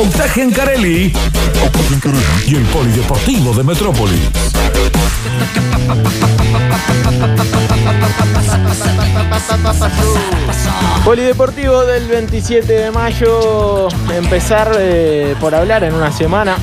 Octagen 0.00 0.44
Ancarelli 0.44 1.12
y 2.46 2.54
el 2.54 2.62
Polideportivo 2.64 3.52
de 3.52 3.62
Metrópolis. 3.62 4.30
Polideportivo 11.04 11.84
del 11.84 12.08
27 12.08 12.72
de 12.72 12.90
mayo, 12.90 13.88
empezar 14.10 14.74
eh, 14.78 15.34
por 15.38 15.54
hablar 15.54 15.84
en 15.84 15.92
una 15.92 16.10
semana 16.10 16.56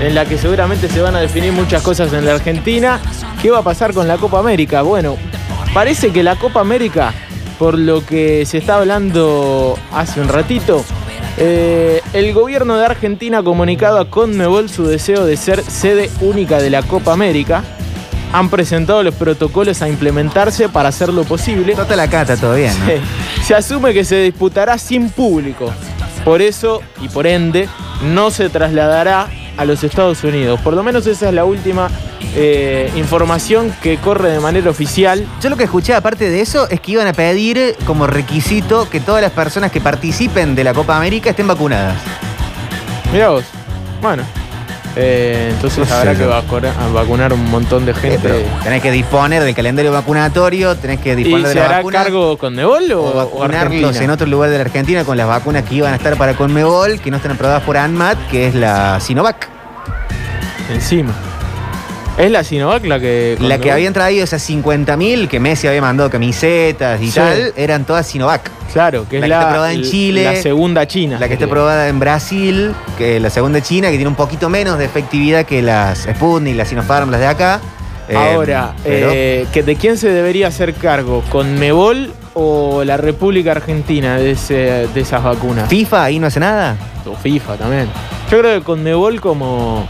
en 0.00 0.14
la 0.14 0.24
que 0.24 0.38
seguramente 0.38 0.88
se 0.88 1.02
van 1.02 1.14
a 1.14 1.20
definir 1.20 1.52
muchas 1.52 1.82
cosas 1.82 2.10
en 2.14 2.24
la 2.24 2.36
Argentina. 2.36 3.00
¿Qué 3.42 3.50
va 3.50 3.58
a 3.58 3.62
pasar 3.62 3.92
con 3.92 4.08
la 4.08 4.16
Copa 4.16 4.38
América? 4.38 4.80
Bueno, 4.80 5.18
parece 5.74 6.10
que 6.10 6.22
la 6.22 6.36
Copa 6.36 6.60
América, 6.60 7.12
por 7.58 7.78
lo 7.78 8.06
que 8.06 8.46
se 8.46 8.56
está 8.56 8.76
hablando 8.76 9.78
hace 9.92 10.22
un 10.22 10.28
ratito, 10.28 10.86
eh, 11.38 12.02
el 12.12 12.32
gobierno 12.32 12.76
de 12.76 12.84
Argentina 12.84 13.38
ha 13.38 13.42
comunicado 13.42 13.98
a 13.98 14.10
Conmebol 14.10 14.68
su 14.68 14.84
deseo 14.84 15.24
de 15.24 15.36
ser 15.36 15.62
sede 15.62 16.10
única 16.20 16.60
de 16.60 16.70
la 16.70 16.82
Copa 16.82 17.12
América. 17.12 17.62
Han 18.32 18.50
presentado 18.50 19.02
los 19.02 19.14
protocolos 19.14 19.80
a 19.80 19.88
implementarse 19.88 20.68
para 20.68 20.88
hacerlo 20.88 21.24
posible. 21.24 21.74
Tota 21.74 21.96
la 21.96 22.10
cata 22.10 22.36
todavía, 22.36 22.74
¿no? 22.74 22.86
Se, 22.86 23.00
se 23.44 23.54
asume 23.54 23.94
que 23.94 24.04
se 24.04 24.16
disputará 24.16 24.76
sin 24.78 25.10
público. 25.10 25.72
Por 26.24 26.42
eso 26.42 26.82
y 27.00 27.08
por 27.08 27.26
ende 27.26 27.68
no 28.02 28.30
se 28.30 28.50
trasladará 28.50 29.28
a 29.58 29.64
los 29.64 29.84
Estados 29.84 30.24
Unidos. 30.24 30.58
Por 30.60 30.74
lo 30.74 30.82
menos 30.82 31.06
esa 31.06 31.28
es 31.28 31.34
la 31.34 31.44
última 31.44 31.90
eh, 32.34 32.90
información 32.96 33.74
que 33.82 33.98
corre 33.98 34.30
de 34.30 34.40
manera 34.40 34.70
oficial. 34.70 35.26
Yo 35.42 35.50
lo 35.50 35.56
que 35.56 35.64
escuché 35.64 35.94
aparte 35.94 36.30
de 36.30 36.40
eso 36.40 36.68
es 36.70 36.80
que 36.80 36.92
iban 36.92 37.06
a 37.06 37.12
pedir 37.12 37.76
como 37.84 38.06
requisito 38.06 38.88
que 38.88 39.00
todas 39.00 39.20
las 39.20 39.32
personas 39.32 39.70
que 39.70 39.80
participen 39.80 40.54
de 40.54 40.64
la 40.64 40.72
Copa 40.72 40.96
América 40.96 41.30
estén 41.30 41.48
vacunadas. 41.48 41.96
Mira 43.12 43.30
vos. 43.30 43.44
Bueno. 44.00 44.37
Eh, 45.00 45.50
entonces 45.54 45.90
habrá 45.90 46.14
que 46.14 46.24
vacunar, 46.26 46.74
vacunar 46.92 47.32
un 47.32 47.50
montón 47.50 47.86
de 47.86 47.92
Eh, 47.92 47.94
gente. 47.94 48.18
pero 48.22 48.36
tenés 48.64 48.82
que 48.82 48.90
disponer 48.90 49.42
del 49.44 49.54
calendario 49.54 49.92
vacunatorio, 49.92 50.76
tenés 50.76 50.98
que 51.00 51.12
¿Y 51.12 51.16
disponer 51.16 51.46
de 51.48 51.52
se 51.52 51.60
hará 51.60 51.82
cargo 51.84 52.36
con 52.36 52.54
Nebol 52.56 52.90
o, 52.92 53.02
o 53.04 53.12
vacunarlos 53.14 53.96
en 54.00 54.10
otro 54.10 54.26
lugar 54.26 54.50
de 54.50 54.56
la 54.58 54.64
Argentina 54.64 55.04
con 55.04 55.16
las 55.16 55.26
vacunas 55.28 55.62
que 55.64 55.76
iban 55.76 55.92
a 55.92 55.96
estar 55.96 56.16
para 56.16 56.34
Conmebol, 56.34 57.00
que 57.00 57.10
no 57.10 57.16
están 57.18 57.32
aprobadas 57.32 57.62
por 57.62 57.76
ANMAT, 57.76 58.18
que 58.30 58.48
es 58.48 58.54
la 58.54 58.98
Sinovac. 59.00 59.48
Encima. 60.70 61.12
¿Es 62.18 62.30
la 62.32 62.42
Sinovac 62.42 62.84
la 62.84 62.98
que. 62.98 63.36
La 63.40 63.58
que 63.58 63.70
habían 63.70 63.92
traído 63.92 64.24
esas 64.24 64.42
50.000 64.50 65.28
que 65.28 65.38
Messi 65.38 65.68
había 65.68 65.80
mandado 65.80 66.10
camisetas 66.10 67.00
y 67.00 67.08
Sí. 67.10 67.14
tal, 67.14 67.52
eran 67.56 67.84
todas 67.84 68.06
Sinovac. 68.08 68.50
Claro, 68.72 69.06
que 69.08 69.20
la 69.20 69.26
es 69.26 69.30
que 69.30 69.34
está 69.34 69.40
la, 69.42 69.48
aprobada 69.48 69.72
en 69.72 69.82
Chile, 69.82 70.24
la 70.24 70.36
segunda 70.36 70.86
China. 70.86 71.18
La 71.20 71.28
que 71.28 71.34
está 71.34 71.44
sería. 71.46 71.52
aprobada 71.52 71.88
en 71.88 72.00
Brasil, 72.00 72.74
que 72.98 73.20
la 73.20 73.30
segunda 73.30 73.60
China, 73.62 73.88
que 73.90 73.94
tiene 73.96 74.08
un 74.08 74.16
poquito 74.16 74.48
menos 74.48 74.78
de 74.78 74.84
efectividad 74.84 75.46
que 75.46 75.62
las 75.62 76.00
Sputnik, 76.12 76.56
las 76.56 76.68
Sinopharm, 76.68 77.10
las 77.10 77.20
de 77.20 77.26
acá. 77.28 77.60
Eh, 78.08 78.16
Ahora, 78.16 78.72
pero- 78.82 79.10
eh, 79.12 79.46
¿que 79.52 79.62
¿de 79.62 79.76
quién 79.76 79.96
se 79.96 80.08
debería 80.10 80.48
hacer 80.48 80.74
cargo? 80.74 81.22
¿Con 81.30 81.58
Mebol 81.58 82.12
o 82.34 82.82
la 82.82 82.96
República 82.96 83.52
Argentina 83.52 84.16
de, 84.16 84.32
ese- 84.32 84.88
de 84.92 85.00
esas 85.00 85.22
vacunas? 85.22 85.68
FIFA 85.68 86.04
ahí 86.04 86.18
no 86.18 86.26
hace 86.26 86.40
nada. 86.40 86.76
O 87.06 87.14
FIFA 87.14 87.56
también. 87.56 87.86
Yo 88.30 88.40
creo 88.40 88.58
que 88.58 88.64
con 88.64 88.82
Mebol 88.82 89.20
como... 89.20 89.86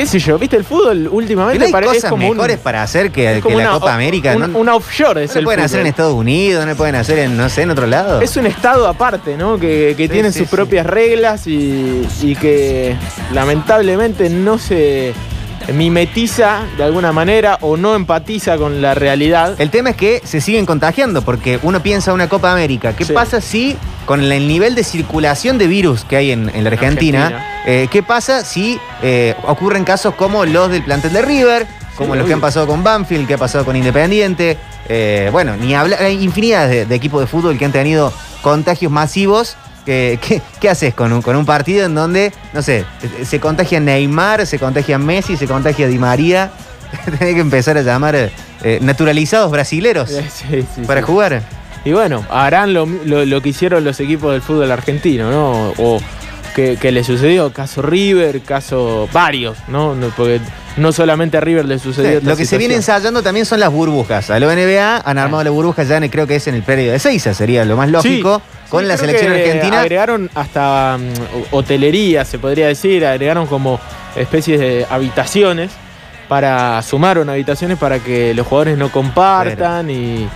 ¿Qué 0.00 0.06
sé 0.06 0.18
yo? 0.18 0.38
¿Viste 0.38 0.56
el 0.56 0.64
fútbol 0.64 1.08
últimamente? 1.10 1.64
Hay 1.66 1.70
pare- 1.72 1.86
cosas 1.86 2.16
mejores 2.16 2.58
para 2.58 2.82
hacer 2.82 3.10
que, 3.12 3.40
la 3.44 3.54
una- 3.54 3.70
Copa 3.72 3.94
América. 3.94 4.34
un- 4.34 4.52
¿no? 4.52 4.58
Una 4.58 4.74
offshore 4.74 5.24
es 5.24 5.34
No 5.34 5.40
el 5.40 5.44
pueden 5.44 5.60
hacer 5.60 5.80
en. 5.80 5.86
Estados 5.88 6.14
Unidos, 6.14 6.64
no 6.64 6.70
le 6.70 6.74
pueden 6.74 6.94
hacer 6.94 7.18
en, 7.18 7.36
no 7.36 7.48
sé, 7.50 7.62
en 7.62 7.70
otro 7.70 7.86
lado. 7.86 8.22
Es 8.22 8.34
un 8.38 8.46
estado 8.46 8.88
aparte, 8.88 9.36
¿no? 9.36 9.58
Que, 9.58 9.94
que 9.98 10.04
Sí, 10.04 10.08
tiene 10.08 10.32
sí, 10.32 10.38
sus 10.40 10.48
sí. 10.48 10.56
propias 10.56 10.86
reglas 10.86 11.46
y, 11.46 12.02
y 12.22 12.34
que 12.36 12.96
lamentablemente 13.34 14.30
no 14.30 14.56
se 14.58 15.12
mimetiza 15.74 16.62
de 16.78 16.84
alguna 16.84 17.12
manera 17.12 17.58
o 17.60 17.76
no 17.76 17.94
empatiza 17.94 18.56
con 18.56 18.80
la 18.80 18.94
realidad. 18.94 19.60
El 19.60 19.70
tema 19.70 19.90
es 19.90 19.96
que 19.96 20.22
se 20.24 20.40
siguen 20.40 20.64
contagiando 20.66 21.22
porque 21.22 21.58
uno 21.62 21.82
piensa 21.82 22.12
una 22.12 22.28
Copa 22.28 22.50
América. 22.52 22.94
¿Qué 22.96 23.04
Sí. 23.04 23.12
pasa 23.12 23.40
si 23.40 23.76
con 24.06 24.22
el 24.22 24.48
nivel 24.48 24.74
de 24.74 24.82
circulación 24.82 25.58
de 25.58 25.66
virus 25.66 26.04
que 26.04 26.16
hay 26.16 26.30
en, 26.32 26.48
en 26.54 26.64
la 26.64 26.70
Argentina, 26.70 27.26
Argentina. 27.26 27.49
Eh, 27.66 27.88
qué 27.90 28.02
pasa 28.02 28.44
si 28.44 28.78
eh, 29.02 29.34
ocurren 29.46 29.84
casos 29.84 30.14
como 30.14 30.44
los 30.44 30.70
del 30.70 30.82
plantel 30.82 31.12
de 31.12 31.22
River, 31.22 31.66
como 31.96 32.14
Sí, 32.14 32.18
los 32.18 32.26
que 32.28 32.32
han 32.34 32.40
pasado 32.40 32.66
con 32.66 32.82
Banfield, 32.82 33.26
que 33.26 33.34
ha 33.34 33.38
pasado 33.38 33.64
con 33.64 33.76
Independiente? 33.76 34.56
eh, 34.88 35.28
bueno, 35.30 35.56
ni 35.56 35.74
hablar, 35.74 36.02
hay 36.02 36.22
infinidad 36.24 36.68
de, 36.68 36.84
de 36.86 36.94
equipos 36.94 37.20
de 37.20 37.26
fútbol 37.26 37.56
que 37.58 37.64
han 37.64 37.72
tenido 37.72 38.12
contagios 38.42 38.90
masivos. 38.90 39.56
¿Qué, 39.86 40.40
qué 40.60 40.68
haces 40.70 40.94
con 40.94 41.12
un, 41.12 41.20
con 41.20 41.34
un 41.34 41.44
partido 41.44 41.84
en 41.86 41.94
donde, 41.96 42.32
no 42.52 42.62
sé, 42.62 42.84
se 43.24 43.40
contagia 43.40 43.80
Neymar, 43.80 44.46
se 44.46 44.58
contagia 44.58 44.98
Messi, 44.98 45.36
se 45.36 45.48
contagia 45.48 45.88
Di 45.88 45.98
María? 45.98 46.50
Tenés 47.04 47.34
que 47.34 47.40
empezar 47.40 47.76
a 47.76 47.82
llamar 47.82 48.14
eh, 48.14 48.78
naturalizados 48.82 49.50
brasileros 49.50 50.10
sí, 50.10 50.64
sí, 50.74 50.82
para 50.86 51.00
sí. 51.00 51.06
jugar. 51.06 51.42
Y 51.84 51.92
bueno, 51.92 52.24
harán 52.30 52.72
lo, 52.72 52.86
lo- 52.86 53.24
lo 53.24 53.40
que 53.42 53.48
hicieron 53.48 53.82
los 53.82 53.98
equipos 54.00 54.32
del 54.32 54.42
fútbol 54.42 54.70
argentino, 54.70 55.30
¿no? 55.30 55.72
O 55.78 55.98
que, 56.54 56.76
que 56.76 56.92
le 56.92 57.04
sucedió, 57.04 57.52
caso 57.52 57.82
River, 57.82 58.40
caso 58.42 59.08
varios, 59.12 59.56
¿no? 59.68 59.94
No, 59.94 60.08
Porque 60.16 60.40
no 60.76 60.92
solamente 60.92 61.36
a 61.36 61.40
River 61.40 61.64
le 61.64 61.78
sucedió 61.78 62.20
Lo 62.22 62.36
que 62.36 62.44
se 62.46 62.56
viene 62.58 62.74
ensayando 62.74 63.22
también 63.22 63.44
son 63.46 63.60
las 63.60 63.70
burbujas. 63.70 64.30
A 64.30 64.38
la 64.38 64.46
NBA 64.54 65.02
han 65.04 65.18
armado 65.18 65.42
la 65.44 65.50
burbuja 65.50 65.82
ya, 65.82 65.96
en- 65.96 66.08
creo 66.08 66.26
que 66.26 66.36
es 66.36 66.46
en 66.46 66.54
el 66.54 66.62
predio 66.62 66.92
de 66.92 66.98
Seiza, 66.98 67.34
sería 67.34 67.64
lo 67.64 67.76
más 67.76 67.90
lógico, 67.90 68.40
Sí, 68.44 68.68
con 68.70 68.82
sí, 68.82 68.88
la 68.88 68.96
selección 68.96 69.32
argentina. 69.32 69.80
Agregaron 69.80 70.30
hasta 70.34 70.98
mm, 70.98 71.54
hotelería, 71.54 72.24
se 72.24 72.38
podría 72.38 72.66
decir, 72.68 73.04
agregaron 73.04 73.46
como 73.46 73.80
especies 74.16 74.60
de 74.60 74.86
habitaciones 74.88 75.70
para 76.28 76.80
sumaron 76.82 77.28
habitaciones 77.28 77.76
para 77.78 77.98
que 77.98 78.34
los 78.34 78.46
jugadores 78.46 78.78
no 78.78 78.90
compartan 78.92 79.90
y, 79.90 80.28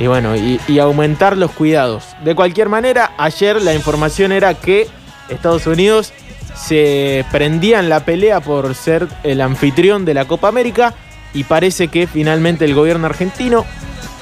y 0.00 0.06
bueno, 0.08 0.34
y, 0.36 0.60
y 0.66 0.78
aumentar 0.80 1.36
los 1.36 1.52
cuidados. 1.52 2.04
De 2.24 2.34
cualquier 2.34 2.68
manera, 2.68 3.12
ayer 3.16 3.62
la 3.62 3.72
información 3.74 4.32
era 4.32 4.54
que 4.54 4.88
Estados 5.28 5.66
Unidos 5.66 6.12
se 6.56 7.24
prendía 7.30 7.78
en 7.78 7.88
la 7.88 8.00
pelea 8.00 8.40
por 8.40 8.74
ser 8.74 9.06
el 9.22 9.40
anfitrión 9.40 10.04
de 10.04 10.14
la 10.14 10.24
Copa 10.24 10.48
América 10.48 10.94
y 11.34 11.44
parece 11.44 11.88
que 11.88 12.06
finalmente 12.06 12.64
el 12.64 12.74
gobierno 12.74 13.06
argentino 13.06 13.64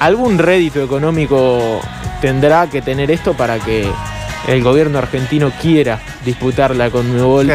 algún 0.01 0.39
rédito 0.39 0.83
económico 0.83 1.81
tendrá 2.21 2.67
que 2.69 2.83
tener 2.83 3.11
esto 3.11 3.35
para 3.35 3.59
que 3.59 3.89
el 4.49 4.63
gobierno 4.63 4.99
argentino 4.99 5.51
quiera 5.61 5.99
disputar 6.25 6.77
la 6.77 6.91
Conmebol 6.91 7.47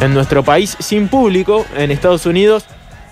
en 0.00 0.14
nuestro 0.14 0.42
país 0.44 0.76
sin 0.78 1.08
público. 1.08 1.64
En 1.76 1.90
Estados 1.90 2.26
Unidos 2.26 2.64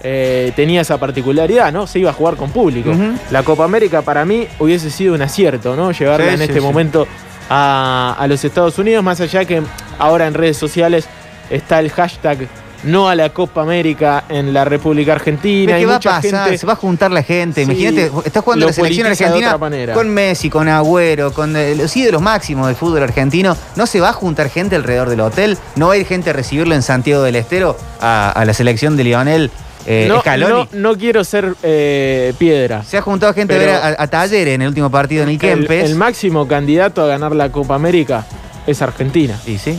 eh, 0.02 0.52
tenía 0.54 0.82
esa 0.82 0.98
particularidad, 0.98 1.72
¿no? 1.72 1.86
Se 1.86 1.98
iba 1.98 2.10
a 2.10 2.12
jugar 2.12 2.36
con 2.36 2.50
público. 2.50 2.92
La 3.30 3.42
Copa 3.42 3.64
América 3.64 4.02
para 4.02 4.24
mí 4.24 4.46
hubiese 4.58 4.90
sido 4.90 5.14
un 5.14 5.22
acierto, 5.22 5.74
¿no? 5.74 5.90
Llevarla 5.92 6.26
Sí, 6.26 6.32
en 6.32 6.38
sí, 6.38 6.42
este 6.44 6.54
sí. 6.54 6.60
momento 6.60 7.08
a, 7.48 8.16
a 8.18 8.26
los 8.26 8.44
Estados 8.44 8.78
Unidos, 8.78 9.02
más 9.04 9.20
allá 9.20 9.44
que 9.44 9.62
ahora 9.98 10.26
en 10.26 10.34
redes 10.34 10.56
sociales 10.56 11.08
está 11.50 11.80
el 11.80 11.90
hashtag 11.90 12.48
no 12.86 13.08
a 13.08 13.14
la 13.14 13.30
Copa 13.30 13.62
América 13.62 14.24
en 14.28 14.52
la 14.52 14.64
República 14.64 15.12
Argentina. 15.12 15.76
¿Qué 15.76 15.86
va 15.86 15.96
a 15.96 16.00
pasar? 16.00 16.22
gente 16.22 16.58
Se 16.58 16.66
va 16.66 16.74
a 16.74 16.76
juntar 16.76 17.10
la 17.10 17.22
gente. 17.22 17.64
Sí, 17.64 17.70
Imagínate, 17.70 18.10
está 18.24 18.40
jugando 18.40 18.66
la 18.66 18.72
selección 18.72 19.06
argentina 19.06 19.58
con 19.92 20.08
Messi, 20.08 20.48
con 20.50 20.68
Agüero, 20.68 21.32
con 21.32 21.56
eh, 21.56 21.74
los 21.74 21.94
ídolos 21.96 22.22
máximos 22.22 22.66
del 22.66 22.76
fútbol 22.76 23.02
argentino. 23.02 23.56
¿No 23.76 23.86
se 23.86 24.00
va 24.00 24.10
a 24.10 24.12
juntar 24.12 24.48
gente 24.50 24.76
alrededor 24.76 25.08
del 25.08 25.20
hotel? 25.20 25.58
¿No 25.74 25.88
va 25.88 25.94
a 25.94 25.96
ir 25.96 26.06
gente 26.06 26.30
a 26.30 26.32
recibirlo 26.32 26.74
en 26.74 26.82
Santiago 26.82 27.22
del 27.22 27.36
Estero 27.36 27.76
a, 28.00 28.30
a 28.30 28.44
la 28.44 28.54
selección 28.54 28.96
de 28.96 29.04
Lionel 29.04 29.50
eh, 29.86 30.06
no, 30.08 30.20
Scaloni? 30.20 30.52
no, 30.52 30.68
no 30.72 30.96
quiero 30.98 31.22
ser 31.24 31.54
eh, 31.62 32.34
piedra. 32.38 32.82
Se 32.82 32.96
ha 32.96 33.02
juntado 33.02 33.32
gente 33.34 33.54
a 33.54 33.58
ver 33.58 33.68
a, 33.70 33.94
a 34.02 34.06
Talleres 34.08 34.54
en 34.54 34.62
el 34.62 34.68
último 34.68 34.90
partido 34.90 35.22
en 35.22 35.28
el 35.28 35.34
El, 35.36 35.40
Kempes. 35.40 35.84
el 35.90 35.94
máximo 35.96 36.46
candidato 36.48 37.02
a 37.02 37.06
ganar 37.06 37.34
la 37.34 37.50
Copa 37.52 37.74
América 37.74 38.26
es 38.66 38.82
Argentina, 38.82 39.38
Sí, 39.44 39.58
sí. 39.58 39.78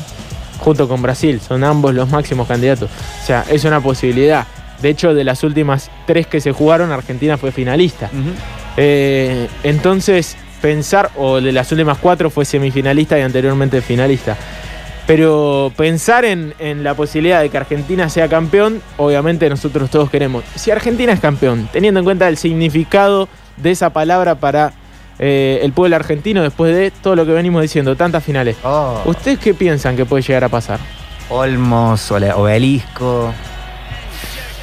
junto 0.59 0.88
con 0.88 1.01
Brasil. 1.01 1.41
Son 1.45 1.63
ambos 1.63 1.94
los 1.94 2.09
máximos 2.09 2.48
candidatos. 2.48 2.89
O 3.21 3.25
sea, 3.25 3.44
es 3.50 3.63
una 3.65 3.81
posibilidad. 3.81 4.48
De 4.81 4.89
hecho, 4.89 5.13
de 5.13 5.24
las 5.24 5.44
últimas 5.44 5.89
tres 6.06 6.27
que 6.27 6.39
se 6.39 6.51
jugaron, 6.51 6.92
Argentina 6.92 7.36
fue 7.38 7.51
finalista. 7.51 8.09
Eh, 8.77 9.48
entonces, 9.63 10.36
pensar, 10.62 11.09
o 11.18 11.42
de 11.42 11.51
las 11.51 11.71
últimas 11.71 11.98
cuatro 11.98 12.30
fue 12.30 12.45
semifinalista 12.45 13.18
y 13.18 13.21
anteriormente 13.24 13.81
finalista. 13.81 14.38
Pero 15.07 15.71
pensar 15.75 16.25
en, 16.25 16.54
en 16.59 16.83
la 16.83 16.94
posibilidad 16.94 17.42
de 17.42 17.50
que 17.50 17.57
Argentina 17.57 18.09
sea 18.09 18.27
campeón, 18.27 18.81
obviamente 18.98 19.50
nosotros 19.50 19.89
todos 19.89 20.09
queremos. 20.09 20.44
Si 20.56 20.69
Argentina 20.69 21.13
es 21.13 21.19
campeón, 21.19 21.69
teniendo 21.71 22.00
en 22.01 22.04
cuenta 22.04 22.27
el 22.27 22.38
significado 22.38 23.30
de 23.56 23.71
esa 23.71 23.89
palabra 23.92 24.36
para 24.36 24.74
eh, 25.19 25.59
el 25.63 25.74
pueblo 25.74 25.95
argentino 25.95 26.44
después 26.44 26.75
de 26.75 26.92
todo 26.92 27.15
lo 27.15 27.25
que 27.25 27.31
venimos 27.31 27.62
diciendo, 27.62 27.95
tantas 27.95 28.24
finales. 28.24 28.56
Oh. 28.63 29.01
¿Ustedes 29.06 29.39
qué 29.39 29.54
piensan 29.54 29.95
que 29.95 30.06
puede 30.06 30.21
llegar 30.21 30.44
a 30.44 30.50
pasar? 30.50 30.80
Olmos, 31.30 32.12
Obelisco. 32.12 33.33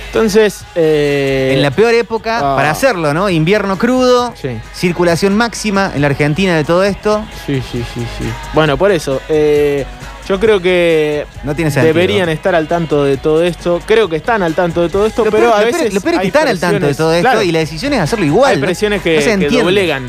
Entonces, 0.06 0.64
eh, 0.76 1.54
en 1.56 1.62
la 1.62 1.72
peor 1.72 1.92
época 1.92 2.38
ah. 2.38 2.56
para 2.56 2.70
hacerlo, 2.70 3.12
¿no? 3.12 3.28
Invierno 3.28 3.76
crudo, 3.76 4.32
Sí, 4.40 4.60
circulación 4.72 5.36
máxima 5.36 5.90
en 5.92 6.02
la 6.02 6.06
Argentina 6.06 6.54
de 6.54 6.62
todo 6.62 6.84
esto. 6.84 7.24
sí, 7.44 7.60
sí, 7.72 7.84
sí, 7.92 8.06
sí. 8.16 8.24
Bueno, 8.52 8.76
por 8.76 8.92
eso, 8.92 9.20
eh, 9.28 9.84
Yo 10.28 10.40
creo 10.40 10.60
que 10.60 11.26
No 11.42 11.54
tiene 11.54 11.70
deberían 11.70 12.28
estar 12.30 12.54
al 12.54 12.66
tanto 12.66 13.04
de 13.04 13.18
todo 13.18 13.42
esto. 13.44 13.80
Creo 13.84 14.08
que 14.08 14.16
están 14.16 14.42
al 14.42 14.54
tanto 14.54 14.80
de 14.80 14.88
todo 14.88 15.04
esto, 15.06 15.24
Lo 15.24 15.30
pero 15.30 15.50
peor- 15.50 15.60
a 15.60 15.64
veces. 15.64 15.92
lo 15.92 16.00
peor 16.00 16.14
es 16.14 16.20
que 16.22 16.26
están 16.28 16.48
al 16.48 16.58
tanto 16.58 16.86
de 16.86 16.94
todo 16.94 17.12
esto 17.12 17.22
claro, 17.28 17.42
y 17.42 17.52
la 17.52 17.58
decisión 17.58 17.92
es 17.92 18.00
hacerlo 18.00 18.24
igual. 18.24 18.52
hay 18.52 18.56
¿no? 18.60 18.64
presiones 18.64 19.00
No 19.00 19.04
que, 19.04 19.20
se 19.20 19.38
que 19.38 19.48
doblegan 19.50 20.06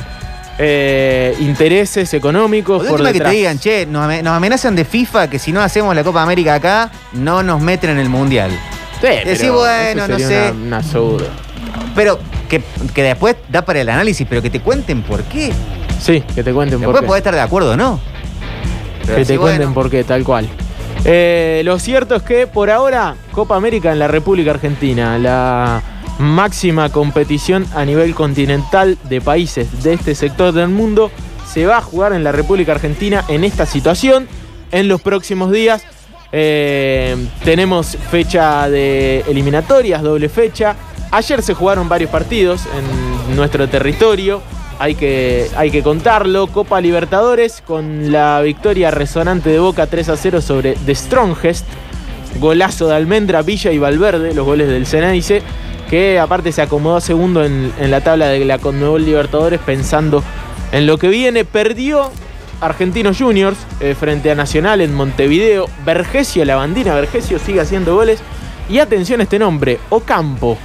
eh, 0.57 1.35
intereses 1.39 2.13
económicos 2.13 2.83
por 2.83 2.91
última 2.93 3.09
que 3.09 3.13
detrás. 3.13 3.31
te 3.31 3.37
digan, 3.37 3.59
che, 3.59 3.85
nos, 3.85 4.03
ame- 4.05 4.23
nos 4.23 4.33
amenazan 4.33 4.73
de 4.75 4.85
FIFA 4.85 5.29
que 5.29 5.37
si 5.37 5.51
no 5.51 5.61
hacemos 5.61 5.93
la 5.93 6.03
Copa 6.03 6.21
América 6.21 6.55
acá, 6.55 6.91
no 7.13 7.43
nos 7.43 7.59
meten 7.61 7.89
en 7.91 7.99
el 7.99 8.07
Mundial. 8.09 8.51
Sí, 9.01 9.07
Decí, 9.25 9.41
pero 9.41 9.57
bueno, 9.57 10.07
no 10.07 10.17
sé. 10.17 10.51
Una, 10.51 10.65
una 10.65 10.77
absurdo. 10.77 11.27
Pero 11.93 12.19
que, 12.47 12.61
que 12.93 13.03
después 13.03 13.35
da 13.49 13.63
para 13.65 13.81
el 13.81 13.89
análisis, 13.89 14.25
pero 14.29 14.41
que 14.41 14.49
te 14.49 14.61
cuenten 14.61 15.01
por 15.03 15.23
qué. 15.23 15.51
Sí, 15.99 16.23
que 16.33 16.41
te 16.43 16.53
cuenten 16.53 16.79
por 16.79 16.87
Después 16.87 17.01
qué. 17.01 17.07
podés 17.07 17.19
estar 17.19 17.35
de 17.35 17.41
acuerdo 17.41 17.71
o 17.73 17.77
no. 17.77 17.99
Pero 19.05 19.17
que 19.17 19.25
te 19.25 19.37
cuenten 19.37 19.73
por 19.73 19.89
qué, 19.89 20.03
tal 20.03 20.23
cual. 20.23 20.49
Eh, 21.03 21.61
lo 21.63 21.77
cierto 21.77 22.15
es 22.15 22.23
que 22.23 22.47
por 22.47 22.69
ahora, 22.69 23.15
Copa 23.31 23.55
América 23.55 23.91
en 23.91 23.99
la 23.99 24.07
República 24.07 24.51
Argentina, 24.51 25.17
la 25.19 25.81
máxima 26.17 26.89
competición 26.89 27.65
a 27.75 27.85
nivel 27.85 28.15
continental 28.15 28.97
de 29.03 29.21
países 29.21 29.83
de 29.83 29.93
este 29.93 30.15
sector 30.15 30.53
del 30.53 30.69
mundo, 30.69 31.11
se 31.51 31.65
va 31.65 31.77
a 31.77 31.81
jugar 31.81 32.13
en 32.13 32.23
la 32.23 32.31
República 32.31 32.71
Argentina 32.71 33.23
en 33.27 33.43
esta 33.43 33.65
situación 33.65 34.27
en 34.71 34.87
los 34.87 35.01
próximos 35.01 35.51
días. 35.51 35.83
Eh, 36.31 37.15
tenemos 37.43 37.97
fecha 38.09 38.67
de 38.69 39.23
eliminatorias, 39.27 40.01
doble 40.01 40.27
fecha. 40.27 40.75
Ayer 41.11 41.41
se 41.41 41.53
jugaron 41.53 41.87
varios 41.87 42.09
partidos 42.09 42.63
en 42.65 43.35
nuestro 43.35 43.69
territorio. 43.69 44.41
Hay 44.79 44.95
que, 44.95 45.47
hay 45.55 45.71
que 45.71 45.83
contarlo. 45.83 46.47
Copa 46.47 46.81
Libertadores 46.81 47.63
con 47.65 48.11
la 48.11 48.41
victoria 48.41 48.91
resonante 48.91 49.49
de 49.49 49.59
Boca 49.59 49.87
3 49.87 50.09
a 50.09 50.17
0 50.17 50.41
sobre 50.41 50.73
The 50.85 50.95
Strongest. 50.95 51.65
Golazo 52.39 52.87
de 52.87 52.95
Almendra, 52.95 53.41
Villa 53.41 53.71
y 53.71 53.77
Valverde, 53.77 54.33
los 54.33 54.45
goles 54.45 54.67
del 54.67 54.85
Ceneice, 54.85 55.41
que 55.89 56.19
aparte 56.19 56.51
se 56.51 56.61
acomodó 56.61 56.99
segundo 56.99 57.45
en, 57.45 57.71
en 57.79 57.91
la 57.91 58.01
tabla 58.01 58.27
de 58.27 58.43
la 58.43 58.57
Conmebol 58.57 59.05
Libertadores 59.05 59.61
pensando 59.65 60.21
en 60.73 60.85
lo 60.85 60.97
que 60.97 61.07
viene. 61.07 61.45
Perdió 61.45 62.11
Argentinos 62.61 63.17
Juniors 63.17 63.57
eh, 63.79 63.95
frente 63.95 64.31
a 64.31 64.35
Nacional 64.35 64.81
en 64.81 64.93
Montevideo. 64.93 65.67
Vergesio, 65.85 66.45
la 66.45 66.55
bandina 66.55 66.95
Vergesio 66.95 67.39
sigue 67.39 67.61
haciendo 67.61 67.95
goles. 67.95 68.19
Y 68.69 68.79
atención 68.79 69.19
a 69.19 69.23
este 69.23 69.37
nombre, 69.37 69.79
Ocampo, 69.89 70.57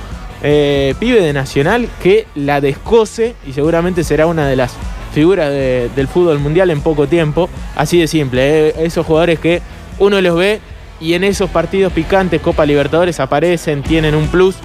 eh, 0.43 0.95
pibe 0.99 1.21
de 1.21 1.33
Nacional 1.33 1.89
que 2.03 2.27
la 2.35 2.61
descoce 2.61 3.35
y 3.47 3.53
seguramente 3.53 4.05
será 4.05 4.27
una 4.27 4.47
de 4.47 4.57
las 4.57 4.73
figuras 5.13 5.51
de- 5.51 5.91
del 5.95 6.09
fútbol 6.09 6.39
mundial 6.39 6.71
en 6.71 6.81
poco 6.81 7.07
tiempo. 7.07 7.49
Así 7.77 7.99
de 7.99 8.07
simple, 8.07 8.69
eh, 8.69 8.75
esos 8.81 9.05
jugadores 9.07 9.39
que 9.39 9.61
uno 9.99 10.21
los 10.21 10.37
ve 10.37 10.61
y 11.01 11.15
en 11.15 11.25
esos 11.25 11.51
partidos 11.51 11.93
picantes, 11.93 12.41
Copa 12.41 12.65
Libertadores, 12.67 13.21
aparecen, 13.21 13.83
tienen 13.83 14.15
un 14.15 14.29
plus. 14.29 14.57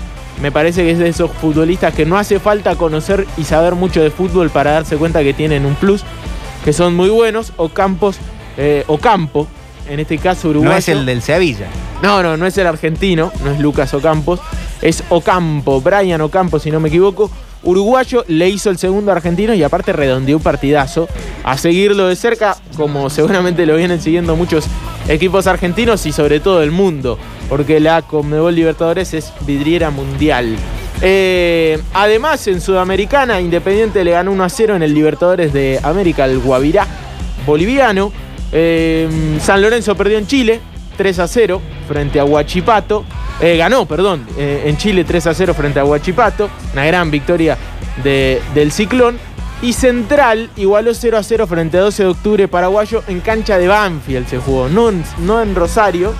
Me 0.41 0.51
parece 0.51 0.83
que 0.83 0.91
es 0.91 0.99
de 0.99 1.07
esos 1.07 1.31
futbolistas 1.31 1.93
que 1.93 2.05
no 2.05 2.17
hace 2.17 2.39
falta 2.39 2.75
conocer 2.75 3.25
y 3.37 3.45
saber 3.45 3.73
mucho 3.75 4.03
de 4.03 4.11
fútbol 4.11 4.49
para 4.49 4.71
darse 4.71 4.97
cuenta 4.97 5.23
que 5.23 5.33
tienen 5.33 5.65
un 5.65 5.75
plus, 5.75 6.03
que 6.65 6.73
son 6.73 6.93
muy 6.95 7.09
buenos. 7.09 7.53
Ocampos, 7.55 8.17
eh, 8.57 8.83
Ocampo, 8.87 9.47
en 9.89 9.99
este 9.99 10.17
caso 10.17 10.49
uruguayo. 10.49 10.73
No 10.73 10.77
es 10.77 10.89
el 10.89 11.05
del 11.05 11.21
Sevilla. 11.21 11.67
No, 12.01 12.21
no, 12.21 12.37
no 12.37 12.45
es 12.45 12.57
el 12.57 12.67
argentino, 12.67 13.31
no 13.43 13.51
es 13.51 13.59
Lucas 13.59 13.93
Ocampos, 13.93 14.39
es 14.81 15.03
Ocampo, 15.09 15.81
Brian 15.81 16.21
Ocampo, 16.21 16.59
si 16.59 16.71
no 16.71 16.79
me 16.79 16.89
equivoco. 16.89 17.31
Uruguayo 17.63 18.23
le 18.27 18.47
hizo 18.47 18.69
el 18.69 18.77
segundo 18.77 19.11
argentino 19.11 19.53
y 19.55 19.63
aparte 19.63 19.91
redondeó 19.91 20.37
un 20.37 20.43
partidazo. 20.43 21.07
A 21.43 21.57
seguirlo 21.57 22.07
de 22.07 22.15
cerca, 22.15 22.57
como 22.77 23.09
seguramente 23.09 23.65
lo 23.65 23.75
vienen 23.75 24.01
siguiendo 24.01 24.35
muchos 24.35 24.65
equipos 25.07 25.47
argentinos 25.47 26.05
y 26.05 26.11
sobre 26.11 26.39
todo 26.39 26.61
el 26.63 26.71
mundo, 26.71 27.17
porque 27.49 27.79
la 27.79 28.01
Conmebol 28.01 28.53
Libertadores 28.53 29.13
es 29.13 29.31
vidriera 29.41 29.89
mundial. 29.89 30.55
Eh, 31.01 31.79
además, 31.93 32.47
en 32.47 32.61
Sudamericana, 32.61 33.41
Independiente 33.41 34.03
le 34.03 34.11
ganó 34.11 34.31
1 34.31 34.43
a 34.43 34.49
0 34.49 34.75
en 34.75 34.83
el 34.83 34.93
Libertadores 34.93 35.51
de 35.53 35.79
América, 35.83 36.23
al 36.23 36.39
Guavirá 36.39 36.87
boliviano. 37.45 38.11
Eh, 38.57 39.37
San 39.41 39.61
Lorenzo 39.61 39.95
perdió 39.95 40.17
en 40.17 40.25
Chile 40.27 40.61
3 40.95 41.19
a 41.19 41.27
0 41.27 41.61
frente 41.89 42.19
a 42.21 42.25
Huachipato. 42.25 43.03
Eh, 43.41 43.57
ganó, 43.57 43.85
perdón, 43.85 44.25
eh, 44.37 44.63
en 44.67 44.77
Chile 44.77 45.03
3 45.03 45.27
a 45.27 45.33
0 45.33 45.53
frente 45.53 45.77
a 45.79 45.83
Huachipato. 45.83 46.49
Una 46.71 46.85
gran 46.85 47.11
victoria 47.11 47.57
de- 48.01 48.41
del 48.53 48.71
Ciclón. 48.71 49.17
Y 49.61 49.73
Central 49.73 50.49
igualó 50.55 50.93
0 50.93 51.17
a 51.17 51.23
0 51.23 51.47
frente 51.47 51.77
a 51.77 51.81
12 51.81 52.03
de 52.03 52.09
octubre 52.09 52.47
paraguayo 52.47 53.03
en 53.07 53.19
cancha 53.19 53.57
de 53.57 53.67
Banfield 53.67 54.27
se 54.27 54.37
jugó, 54.37 54.69
no 54.69 54.89
en, 54.89 55.03
no 55.19 55.41
en 55.41 55.53
Rosario, 55.55 56.13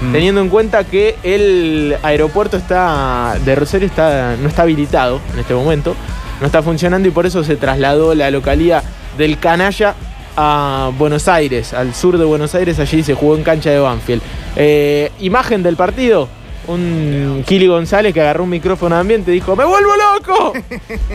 Mm. 0.00 0.12
teniendo 0.12 0.40
en 0.40 0.48
cuenta 0.48 0.84
que 0.84 1.16
el 1.22 1.96
aeropuerto 2.02 2.56
está 2.56 3.36
de 3.44 3.54
Rosario 3.54 3.86
está, 3.86 4.36
no 4.40 4.48
está 4.48 4.62
habilitado 4.62 5.20
en 5.32 5.40
este 5.40 5.54
momento, 5.54 5.94
no 6.40 6.46
está 6.46 6.62
funcionando 6.62 7.08
y 7.08 7.10
por 7.10 7.24
eso 7.24 7.42
se 7.44 7.56
trasladó 7.56 8.14
la 8.14 8.30
localidad 8.30 8.82
del 9.16 9.38
Canalla 9.38 9.94
a 10.36 10.90
Buenos 10.98 11.28
Aires, 11.28 11.72
al 11.74 11.94
sur 11.94 12.18
de 12.18 12.24
Buenos 12.24 12.54
Aires, 12.54 12.78
allí 12.78 13.02
se 13.02 13.14
jugó 13.14 13.36
en 13.36 13.42
cancha 13.42 13.70
de 13.70 13.78
Banfield. 13.78 14.22
Eh, 14.56 15.10
imagen 15.20 15.62
del 15.62 15.76
partido, 15.76 16.28
un 16.68 17.42
Kili 17.46 17.66
González 17.66 18.14
que 18.14 18.20
agarró 18.20 18.44
un 18.44 18.50
micrófono 18.50 18.94
de 18.94 19.00
ambiente 19.00 19.30
y 19.30 19.34
dijo, 19.34 19.56
¡me 19.56 19.64
vuelvo 19.64 19.90
loco! 19.96 20.52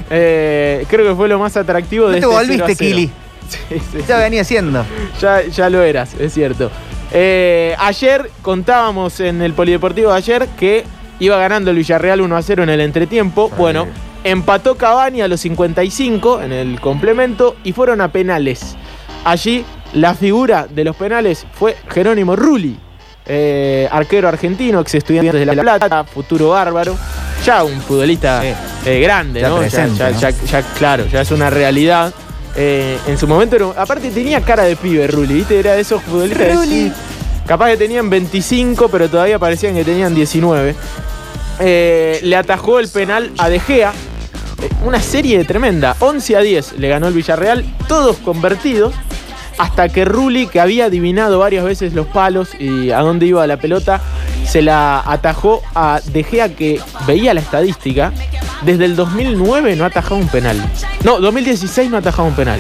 Eh, 0.10 0.86
creo 0.90 1.06
que 1.10 1.16
fue 1.16 1.28
lo 1.28 1.40
más 1.40 1.58
atractivo 1.58 2.06
No 2.08 2.12
de 2.14 2.20
te 2.22 2.26
este 2.26 2.34
volviste, 2.36 2.56
0 2.56 2.66
a 2.66 2.76
0. 2.76 2.78
Kili. 2.78 3.10
Sí, 3.48 3.80
sí, 3.94 4.00
Ya 4.08 4.18
venía 4.18 4.42
haciendo. 4.42 4.86
ya, 5.22 5.42
ya 5.46 5.70
lo 5.70 5.82
eras, 5.82 6.14
es 6.20 6.34
cierto. 6.34 6.70
Eh, 7.14 7.74
ayer 7.80 8.30
contábamos 8.42 9.22
en 9.22 9.42
el 9.42 9.54
Polideportivo 9.54 10.12
de 10.12 10.18
ayer 10.18 10.48
que 10.60 10.84
iba 11.20 11.38
ganando 11.38 11.72
el 11.72 11.78
Villarreal 11.78 12.20
1 12.20 12.36
a 12.36 12.42
0 12.42 12.64
en 12.64 12.70
el 12.70 12.82
entretiempo. 12.82 13.50
Bueno, 13.58 13.88
empató 14.26 14.76
Cavani 14.76 15.22
a 15.22 15.30
los 15.30 15.40
55 15.40 16.42
en 16.42 16.52
el 16.52 16.82
complemento 16.82 17.56
y 17.64 17.72
fueron 17.72 18.02
a 18.02 18.12
penales. 18.12 18.76
Allí 19.28 19.66
la 19.94 20.14
figura 20.16 20.68
de 20.70 20.86
los 20.86 20.96
penales 20.96 21.46
fue 21.52 21.76
Jerónimo 21.90 22.34
Rulli, 22.38 22.80
eh, 23.26 23.86
arquero 23.92 24.30
argentino, 24.30 24.80
ex 24.80 24.96
estudiante 24.96 25.38
de 25.38 25.46
La 25.46 25.54
Plata, 25.54 26.06
futuro 26.06 26.50
bárbaro. 26.52 26.96
Ya 27.46 27.64
un 27.66 27.82
futbolista 27.82 28.42
Sí. 28.42 28.54
eh, 28.90 29.02
grande, 29.02 29.42
Ya 29.42 29.50
¿no? 29.50 29.58
presente, 29.58 29.98
ya, 30.00 30.12
¿no? 30.12 30.20
ya- 30.22 30.30
ya, 30.30 30.62
claro, 30.78 31.06
ya 31.08 31.20
es 31.22 31.32
una 31.32 31.50
realidad. 31.50 32.14
Eh, 32.56 32.98
en 33.06 33.18
su 33.18 33.28
momento, 33.28 33.58
era- 33.58 33.82
aparte 33.82 34.10
tenía 34.12 34.40
cara 34.40 34.64
de 34.64 34.78
pibe 34.78 35.06
Rulli, 35.08 35.34
¿viste? 35.34 35.60
Era 35.60 35.74
de 35.76 35.82
esos 35.82 36.02
futbolistas. 36.04 36.48
de 36.48 36.54
Rulli. 36.54 36.88
sí, 36.88 36.94
Capaz 37.46 37.70
que 37.72 37.78
tenían 37.78 38.10
25, 38.10 38.88
pero 38.90 39.10
todavía 39.10 39.40
parecían 39.40 39.74
que 39.76 39.84
tenían 39.84 40.16
19. 40.16 40.74
Eh, 41.60 42.20
le 42.24 42.36
atajó 42.38 42.80
el 42.80 42.88
penal 42.88 43.32
a 43.38 43.50
De 43.50 43.60
Gea. 43.60 43.92
Una 44.86 45.02
serie 45.02 45.44
tremenda. 45.46 45.96
11 46.00 46.36
a 46.36 46.40
10 46.42 46.74
le 46.80 46.88
ganó 46.90 47.08
el 47.08 47.14
Villarreal, 47.14 47.64
todos 47.88 48.18
convertidos. 48.18 48.94
Hasta 49.58 49.90
que 49.90 50.06
Rulli, 50.06 50.48
que 50.48 50.60
había 50.60 50.86
adivinado 50.86 51.40
varias 51.40 51.66
veces 51.66 51.94
los 51.94 52.08
palos 52.08 52.50
y 52.60 52.92
a 52.92 53.00
dónde 53.00 53.26
iba 53.26 53.46
la 53.48 53.58
pelota, 53.58 54.02
se 54.46 54.62
la 54.62 55.04
atajó 55.06 55.62
a 55.74 56.00
De 56.06 56.24
Gea, 56.24 56.50
que 56.56 56.80
veía 57.08 57.34
la 57.34 57.42
estadística. 57.42 58.12
Desde 58.62 58.86
el 58.86 58.96
2009 58.96 59.76
no 59.76 59.84
ha 59.84 59.88
atajado 59.88 60.16
un 60.16 60.28
penal. 60.28 60.58
No, 61.04 61.20
2016 61.20 61.90
no 61.90 61.98
ha 61.98 62.00
atajado 62.00 62.28
un 62.28 62.36
penal. 62.36 62.60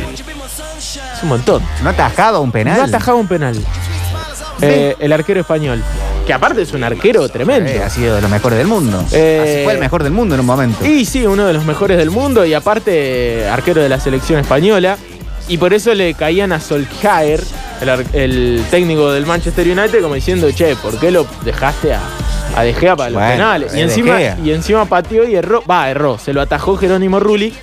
Es 0.77 1.23
un 1.23 1.29
montón. 1.29 1.61
¿No 1.83 1.89
atajaba 1.89 2.39
un 2.39 2.51
penal? 2.51 2.77
No 2.77 2.83
ha 2.83 2.87
atajado 2.87 3.17
un 3.17 3.27
penal. 3.27 3.55
Eh, 4.61 4.95
el 4.99 5.13
arquero 5.13 5.39
español. 5.41 5.81
Que 6.25 6.33
aparte 6.33 6.61
es 6.61 6.73
un 6.73 6.83
arquero 6.83 7.27
tremendo. 7.29 7.69
Eh, 7.69 7.81
ha 7.83 7.89
sido 7.89 8.15
de 8.15 8.21
los 8.21 8.29
mejores 8.29 8.57
del 8.57 8.67
mundo. 8.67 9.03
Eh, 9.11 9.39
Así 9.41 9.63
fue 9.63 9.73
el 9.73 9.79
mejor 9.79 10.03
del 10.03 10.13
mundo 10.13 10.35
en 10.35 10.41
un 10.41 10.47
momento. 10.47 10.85
Y 10.85 11.05
sí, 11.05 11.25
uno 11.25 11.45
de 11.45 11.53
los 11.53 11.63
mejores 11.65 11.97
del 11.97 12.11
mundo 12.11 12.45
y 12.45 12.53
aparte 12.53 13.47
arquero 13.47 13.81
de 13.81 13.89
la 13.89 13.99
selección 13.99 14.39
española. 14.39 14.97
Y 15.47 15.57
por 15.57 15.73
eso 15.73 15.93
le 15.93 16.13
caían 16.13 16.51
a 16.51 16.59
Solskjaer, 16.59 17.41
el, 17.81 18.05
el 18.13 18.63
técnico 18.69 19.11
del 19.11 19.25
Manchester 19.25 19.65
United, 19.67 20.01
como 20.01 20.15
diciendo, 20.15 20.49
che, 20.51 20.75
¿por 20.75 20.99
qué 20.99 21.09
lo 21.11 21.25
dejaste 21.45 21.93
a, 21.93 22.01
a 22.55 22.63
De 22.63 22.73
Gea 22.73 22.95
para 22.95 23.09
los 23.09 23.21
Bueno, 23.21 23.33
penales? 23.33 23.71
es 23.71 23.77
Y 23.77 23.81
encima, 23.81 24.19
y 24.43 24.51
encima 24.51 24.85
pateó 24.85 25.27
y 25.27 25.35
erró. 25.35 25.63
Va, 25.69 25.89
erró. 25.89 26.17
Se 26.17 26.33
lo 26.33 26.41
atajó 26.41 26.75
Jerónimo 26.77 27.19
Rulli. 27.19 27.53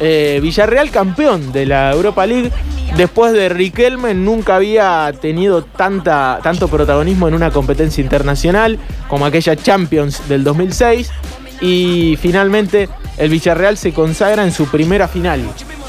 Eh, 0.00 0.40
Villarreal 0.42 0.90
campeón 0.90 1.52
de 1.52 1.66
la 1.66 1.92
Europa 1.92 2.26
League. 2.26 2.50
Después 2.96 3.32
de 3.32 3.48
Riquelme 3.48 4.14
nunca 4.14 4.56
había 4.56 5.12
tenido 5.20 5.62
tanta, 5.64 6.40
tanto 6.42 6.68
protagonismo 6.68 7.28
en 7.28 7.34
una 7.34 7.50
competencia 7.50 8.02
internacional 8.02 8.78
como 9.08 9.26
aquella 9.26 9.54
Champions 9.54 10.28
del 10.28 10.44
2006. 10.44 11.10
Y 11.60 12.18
finalmente 12.20 12.88
el 13.18 13.30
Villarreal 13.30 13.76
se 13.76 13.92
consagra 13.92 14.44
en 14.44 14.52
su 14.52 14.66
primera 14.66 15.08
final. 15.08 15.42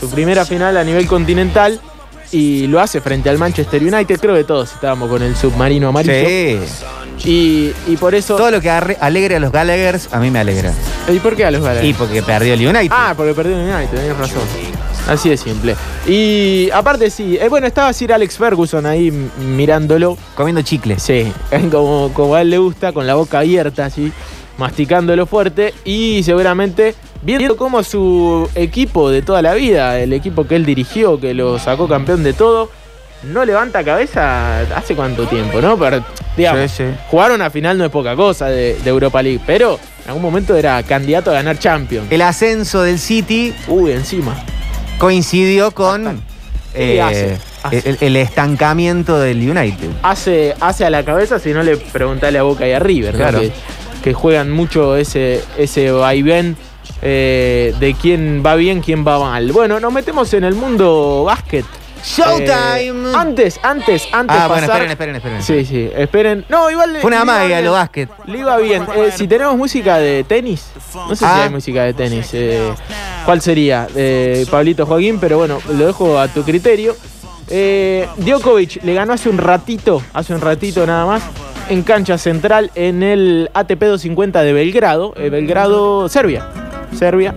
Su 0.05 0.15
primera 0.15 0.45
final 0.45 0.77
a 0.77 0.83
nivel 0.83 1.07
continental. 1.07 1.79
Y 2.31 2.67
lo 2.67 2.81
hace 2.81 3.01
frente 3.01 3.29
al 3.29 3.37
Manchester 3.37 3.81
United. 3.81 4.19
Creo 4.19 4.35
que 4.35 4.43
todos 4.43 4.73
estábamos 4.73 5.09
con 5.09 5.21
el 5.21 5.35
submarino 5.35 5.89
amarillo. 5.89 6.27
Sí. 6.27 6.59
Y, 7.23 7.71
y 7.87 7.97
por 7.97 8.13
eso... 8.15 8.35
Todo 8.35 8.51
lo 8.51 8.61
que 8.61 8.69
alegre 8.69 9.35
a 9.35 9.39
los 9.39 9.51
Gallaghers, 9.51 10.09
a 10.11 10.19
mí 10.19 10.31
me 10.31 10.39
alegra. 10.39 10.73
¿Y 11.07 11.19
por 11.19 11.35
qué 11.35 11.45
a 11.45 11.51
los 11.51 11.63
Galaxy? 11.63 11.89
Y 11.89 11.93
porque 11.93 12.21
perdió 12.23 12.55
el 12.55 12.67
United. 12.67 12.91
Ah, 12.91 13.13
porque 13.15 13.33
perdió 13.33 13.55
el 13.57 13.69
United, 13.69 13.89
tenés 13.89 14.17
razón. 14.17 14.41
Así 15.07 15.29
de 15.29 15.37
simple. 15.37 15.75
Y 16.07 16.69
aparte 16.71 17.09
sí, 17.11 17.37
eh, 17.39 17.47
bueno, 17.47 17.67
estaba 17.67 17.93
Sir 17.93 18.11
Alex 18.11 18.37
Ferguson 18.37 18.85
ahí 18.85 19.11
mirándolo. 19.11 20.17
Comiendo 20.35 20.61
chicles. 20.63 21.01
Sí, 21.01 21.31
como, 21.71 22.11
como 22.11 22.35
a 22.35 22.41
él 22.41 22.49
le 22.49 22.57
gusta, 22.57 22.91
con 22.91 23.05
la 23.05 23.13
boca 23.15 23.39
abierta 23.39 23.85
así, 23.85 24.11
masticándolo 24.57 25.25
fuerte 25.27 25.73
y 25.83 26.23
seguramente 26.23 26.95
viendo 27.25 27.57
cómo 27.57 27.83
su 27.83 28.47
equipo 28.55 29.09
de 29.09 29.21
toda 29.21 29.41
la 29.41 29.53
vida, 29.53 29.99
el 29.99 30.13
equipo 30.13 30.45
que 30.47 30.55
él 30.55 30.65
dirigió, 30.65 31.19
que 31.19 31.33
lo 31.33 31.57
sacó 31.59 31.87
campeón 31.87 32.23
de 32.23 32.33
todo, 32.33 32.69
no 33.23 33.43
levanta 33.43 33.83
cabeza 33.83 34.59
hace 34.75 34.95
cuánto 34.95 35.25
tiempo, 35.25 35.59
¿no? 35.59 35.77
Pero, 35.77 36.03
digamos, 36.37 36.69
Sí, 36.71 36.83
sí. 36.85 36.95
jugar 37.09 37.31
una 37.31 37.49
final 37.49 37.77
no 37.77 37.85
es 37.85 37.91
poca 37.91 38.15
cosa 38.15 38.47
de, 38.47 38.75
de 38.83 38.89
Europa 38.89 39.21
League, 39.23 39.39
pero 39.47 39.79
en 40.03 40.09
algún 40.09 40.21
momento 40.21 40.55
era 40.55 40.81
candidato 40.83 41.31
a 41.31 41.33
ganar 41.33 41.57
Champions. 41.57 42.07
El 42.11 42.21
ascenso 42.21 42.83
del 42.83 42.99
City 42.99 43.53
Uy, 43.67 43.91
encima. 43.91 44.35
coincidió 44.99 45.71
con 45.71 46.21
eh, 46.75 47.01
hace, 47.01 47.37
hace. 47.63 47.89
El, 47.89 47.97
el 48.01 48.15
estancamiento 48.17 49.17
del 49.19 49.37
United. 49.49 49.89
hace, 50.03 50.53
hace 50.59 50.85
a 50.85 50.89
la 50.91 51.03
cabeza 51.03 51.39
si 51.39 51.51
no 51.53 51.63
le 51.63 51.77
preguntale 51.77 52.37
a 52.37 52.43
Boca 52.43 52.67
y 52.67 52.73
a 52.73 52.79
River, 52.79 53.13
¿no? 53.13 53.19
Claro. 53.19 53.39
que, 53.39 53.51
que 54.03 54.13
juegan 54.13 54.51
mucho 54.51 54.95
ese, 54.97 55.41
ese 55.57 55.89
vaivén 55.89 56.55
eh, 57.01 57.73
de 57.79 57.93
quién 57.93 58.43
va 58.45 58.55
bien, 58.55 58.81
quién 58.81 59.05
va 59.05 59.19
mal. 59.19 59.51
Bueno, 59.51 59.79
nos 59.79 59.91
metemos 59.93 60.33
en 60.33 60.43
el 60.43 60.55
mundo 60.55 61.23
básquet. 61.25 61.65
Showtime. 62.03 63.09
Eh, 63.09 63.13
antes, 63.15 63.59
antes, 63.63 64.07
antes 64.11 64.37
ah, 64.39 64.47
bueno, 64.47 64.65
esperen, 64.67 64.91
esperen, 64.91 65.15
esperen. 65.15 65.41
Sí, 65.41 65.65
sí, 65.65 65.89
esperen. 65.95 66.45
No, 66.49 66.69
igual. 66.69 66.97
Fue 67.01 67.07
una 67.07 67.25
magia 67.25 67.61
lo 67.61 67.71
básquet. 67.71 68.09
Le 68.27 68.37
iba 68.39 68.57
bien. 68.57 68.83
Eh, 68.95 69.09
si 69.15 69.27
tenemos 69.27 69.57
música 69.57 69.97
de 69.97 70.23
tenis, 70.23 70.67
no 70.93 71.09
sé 71.09 71.15
si 71.17 71.25
Ah. 71.25 71.43
hay 71.45 71.49
música 71.49 71.83
de 71.83 71.93
tenis. 71.95 72.29
eh, 72.33 72.71
¿Cuál 73.25 73.41
sería? 73.41 73.87
Pablito 74.51 74.85
Joaquín, 74.85 75.17
pero 75.19 75.37
bueno, 75.39 75.59
lo 75.67 75.87
dejo 75.87 76.19
a 76.19 76.27
tu 76.27 76.43
criterio. 76.43 76.95
Djokovic 78.17 78.83
le 78.83 78.93
ganó 78.93 79.13
hace 79.13 79.29
un 79.29 79.39
ratito, 79.39 80.01
hace 80.13 80.33
un 80.35 80.41
ratito 80.41 80.85
nada 80.85 81.05
más, 81.07 81.23
en 81.69 81.81
cancha 81.81 82.19
central 82.19 82.69
en 82.75 83.01
el 83.01 83.49
ATP 83.53 83.79
250 83.83 84.43
de 84.43 84.53
Belgrado, 84.53 85.11
Belgrado, 85.13 86.07
Serbia. 86.07 86.47
Serbia. 86.95 87.33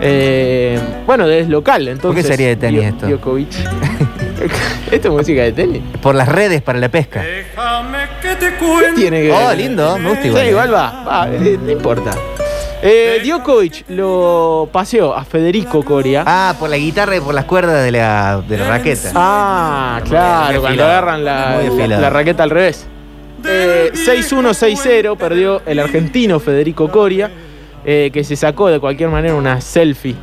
Eh, 0.00 0.78
bueno, 1.06 1.26
es 1.26 1.48
local, 1.48 1.88
entonces. 1.88 2.26
sería 2.26 2.48
de 2.48 2.56
tenis 2.56 2.80
Dio- 2.80 2.88
esto? 2.88 3.06
Djokovic. 3.06 3.48
¿Esto 4.90 5.08
es 5.08 5.14
música 5.14 5.42
de 5.42 5.52
tenis? 5.52 5.82
Por 6.00 6.14
las 6.14 6.28
redes 6.28 6.62
para 6.62 6.78
la 6.78 6.88
pesca. 6.88 7.22
¿Qué 7.22 8.92
tiene 8.96 9.22
que 9.22 9.32
Oh, 9.32 9.48
ver? 9.48 9.58
lindo, 9.58 9.98
me 9.98 10.10
gusta 10.10 10.26
igual. 10.26 10.42
Sí, 10.44 10.48
igual 10.50 10.74
va, 10.74 11.04
va, 11.04 11.28
eh, 11.30 11.58
no 11.62 11.70
importa. 11.70 12.10
Eh, 12.82 13.20
Djokovic 13.22 13.84
lo 13.90 14.68
paseó 14.72 15.14
a 15.14 15.24
Federico 15.24 15.84
Coria. 15.84 16.24
Ah, 16.26 16.54
por 16.58 16.70
la 16.70 16.78
guitarra 16.78 17.16
y 17.16 17.20
por 17.20 17.34
las 17.34 17.44
cuerdas 17.44 17.84
de 17.84 17.90
la, 17.92 18.42
de 18.48 18.56
la 18.56 18.68
raqueta. 18.68 19.10
Ah, 19.14 20.00
claro, 20.06 20.52
Muy 20.52 20.60
cuando 20.62 20.84
agarran 20.84 21.24
la, 21.24 21.60
la- 21.86 22.10
raqueta 22.10 22.42
al 22.42 22.50
revés. 22.50 22.86
Eh, 23.46 23.90
6-1, 23.94 24.54
6-0 24.54 25.16
perdió 25.18 25.60
el 25.66 25.78
argentino 25.78 26.40
Federico 26.40 26.90
Coria, 26.90 27.30
eh, 27.84 28.10
que 28.12 28.24
se 28.24 28.36
sacó 28.36 28.68
de 28.68 28.78
cualquier 28.80 29.08
manera 29.08 29.34
una 29.34 29.60
selfie 29.60 30.16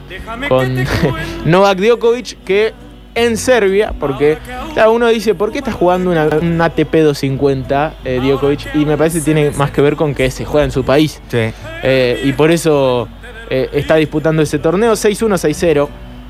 con 0.48 0.76
Novak 1.46 1.80
Djokovic, 1.80 2.44
que 2.44 2.74
en 3.18 3.36
Serbia, 3.36 3.94
porque 4.00 4.38
claro, 4.74 4.94
uno 4.94 5.08
dice, 5.08 5.34
¿por 5.34 5.52
qué 5.52 5.58
está 5.58 5.72
jugando 5.72 6.12
una, 6.12 6.26
un 6.26 6.62
ATP 6.62 6.94
250 6.98 7.96
eh, 8.06 8.20
Djokovic? 8.22 8.76
Y 8.76 8.86
me 8.86 8.96
parece 8.96 9.20
que 9.20 9.26
tiene 9.26 9.50
más 9.52 9.72
que 9.72 9.82
ver 9.82 9.96
con 9.96 10.14
que 10.14 10.30
se 10.30 10.46
juega 10.46 10.66
en 10.66 10.72
su 10.72 10.84
país. 10.84 11.20
Sí. 11.28 11.52
Eh, 11.84 12.22
y 12.24 12.34
por 12.34 12.52
eso 12.52 13.08
eh, 13.50 13.70
está 13.74 13.96
disputando 13.96 14.44
ese 14.44 14.60
torneo 14.60 14.94
6-1, 14.94 15.30
6-0. 15.34 15.88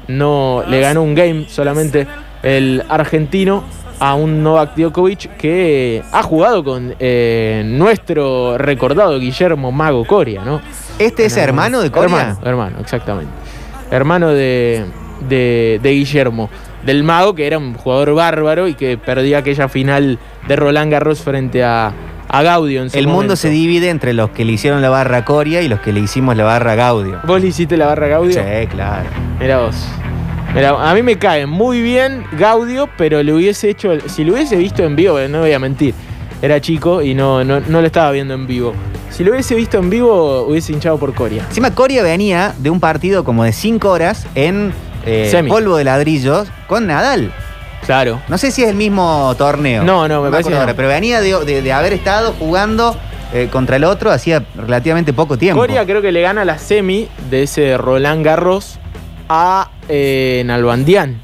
No 0.08 0.64
le 0.68 0.80
ganó 0.80 1.04
un 1.04 1.14
game 1.14 1.46
solamente 1.50 2.08
el 2.42 2.82
argentino 2.88 3.66
a 4.00 4.14
un 4.16 4.44
Novak 4.44 4.76
Djokovic 4.76 5.38
que 5.38 6.04
ha 6.12 6.22
jugado 6.24 6.64
con 6.64 6.94
eh, 7.00 7.64
nuestro 7.66 8.58
recordado 8.58 9.20
Guillermo 9.20 9.72
Mago 9.72 10.06
Coria, 10.06 10.44
¿no? 10.44 10.62
¿Este 11.00 11.26
es 11.26 11.38
hermano 11.38 11.82
de 11.82 11.92
Coria? 11.92 12.06
Hermano, 12.20 12.40
hermano, 12.44 12.78
exactamente. 12.80 13.32
Hermano 13.92 14.30
de, 14.30 14.86
de- 15.28 15.80
de 15.82 15.92
Guillermo. 15.94 16.50
Del 16.86 17.04
Mago, 17.04 17.34
que 17.36 17.48
era 17.48 17.58
un 17.58 17.74
jugador 17.74 18.14
bárbaro 18.14 18.68
y 18.68 18.76
que 18.76 18.98
perdía 18.98 19.40
aquella 19.40 19.68
final 19.68 20.20
de 20.48 20.56
Roland 20.56 20.92
Garros 20.92 21.20
frente 21.22 21.64
a, 21.64 21.92
a 22.30 22.42
Gaudio 22.44 22.84
en 22.84 22.90
su 22.90 22.98
El 22.98 23.08
mundo 23.08 23.16
momento. 23.20 23.36
se 23.36 23.50
divide 23.50 23.90
entre 23.90 24.14
los 24.14 24.30
que 24.30 24.46
le 24.46 24.54
hicieron 24.54 24.82
la 24.82 24.90
barra 24.90 25.18
a 25.18 25.26
Coria 25.26 25.62
y 25.62 25.68
los 25.68 25.80
que 25.82 25.92
le 25.92 26.00
hicimos 26.00 26.38
la 26.38 26.44
barra 26.46 26.74
a 26.74 26.76
Gaudio. 26.76 27.20
¿Vos 27.26 27.42
le 27.42 27.48
hiciste 27.48 27.76
la 27.78 27.88
barra 27.88 28.06
a 28.06 28.10
Gaudio? 28.10 28.34
Sí, 28.34 28.68
claro. 28.68 29.10
Mira 29.40 29.58
vos. 29.60 29.76
A 30.56 30.94
mí 30.96 31.04
me 31.04 31.18
cae 31.18 31.46
muy 31.46 31.82
bien 31.82 32.24
Gaudio, 32.34 32.90
pero 32.98 33.22
le 33.22 33.34
hubiese 33.34 33.70
hecho. 33.70 33.92
Si 34.08 34.24
lo 34.24 34.34
hubiese 34.34 34.56
visto 34.56 34.84
en 34.84 34.96
vivo, 34.96 35.20
no 35.30 35.42
voy 35.42 35.54
a 35.54 35.60
mentir. 35.60 35.94
Era 36.42 36.60
chico 36.62 37.02
y 37.02 37.14
no, 37.14 37.44
no, 37.44 37.60
no 37.60 37.82
lo 37.82 37.88
estaba 37.88 38.12
viendo 38.12 38.34
en 38.34 38.48
vivo. 38.48 38.74
Si 39.10 39.24
lo 39.24 39.32
hubiese 39.32 39.56
visto 39.56 39.78
en 39.78 39.90
vivo, 39.90 40.44
hubiese 40.44 40.72
hinchado 40.74 40.98
por 40.98 41.14
Coria. 41.14 41.44
Encima 41.48 41.74
Coria 41.74 42.04
venía 42.04 42.54
de 42.58 42.70
un 42.70 42.80
partido 42.80 43.24
como 43.24 43.44
de 43.44 43.52
5 43.54 43.90
horas 43.90 44.26
en 44.36 44.74
eh, 45.06 45.44
polvo 45.48 45.78
de 45.78 45.84
ladrillos 45.84 46.48
con 46.68 46.88
Nadal. 46.88 47.32
Claro. 47.86 48.22
No 48.28 48.38
sé 48.38 48.52
si 48.52 48.64
es 48.64 48.70
el 48.70 48.76
mismo 48.76 49.34
torneo. 49.38 49.84
No, 49.84 50.08
no, 50.08 50.22
me 50.22 50.30
parece 50.32 50.50
no. 50.50 50.58
ahora, 50.60 50.74
pero 50.76 50.88
venía 50.88 51.22
de, 51.22 51.46
de- 51.46 51.62
de 51.62 51.72
haber 51.74 51.94
estado 51.94 52.34
jugando 52.34 52.96
eh, 53.34 53.48
contra 53.52 53.76
el 53.78 53.84
otro 53.84 54.12
hacía 54.12 54.44
relativamente 54.56 55.14
poco 55.14 55.38
tiempo. 55.38 55.60
Coria 55.62 55.86
creo 55.86 56.02
que 56.02 56.12
le 56.12 56.22
gana 56.22 56.46
la 56.46 56.58
semi 56.58 57.08
de 57.30 57.44
ese 57.44 57.78
Roland 57.78 58.24
Garros 58.26 58.80
a 59.30 59.70
eh, 59.90 60.44
Nalbandián. 60.46 61.22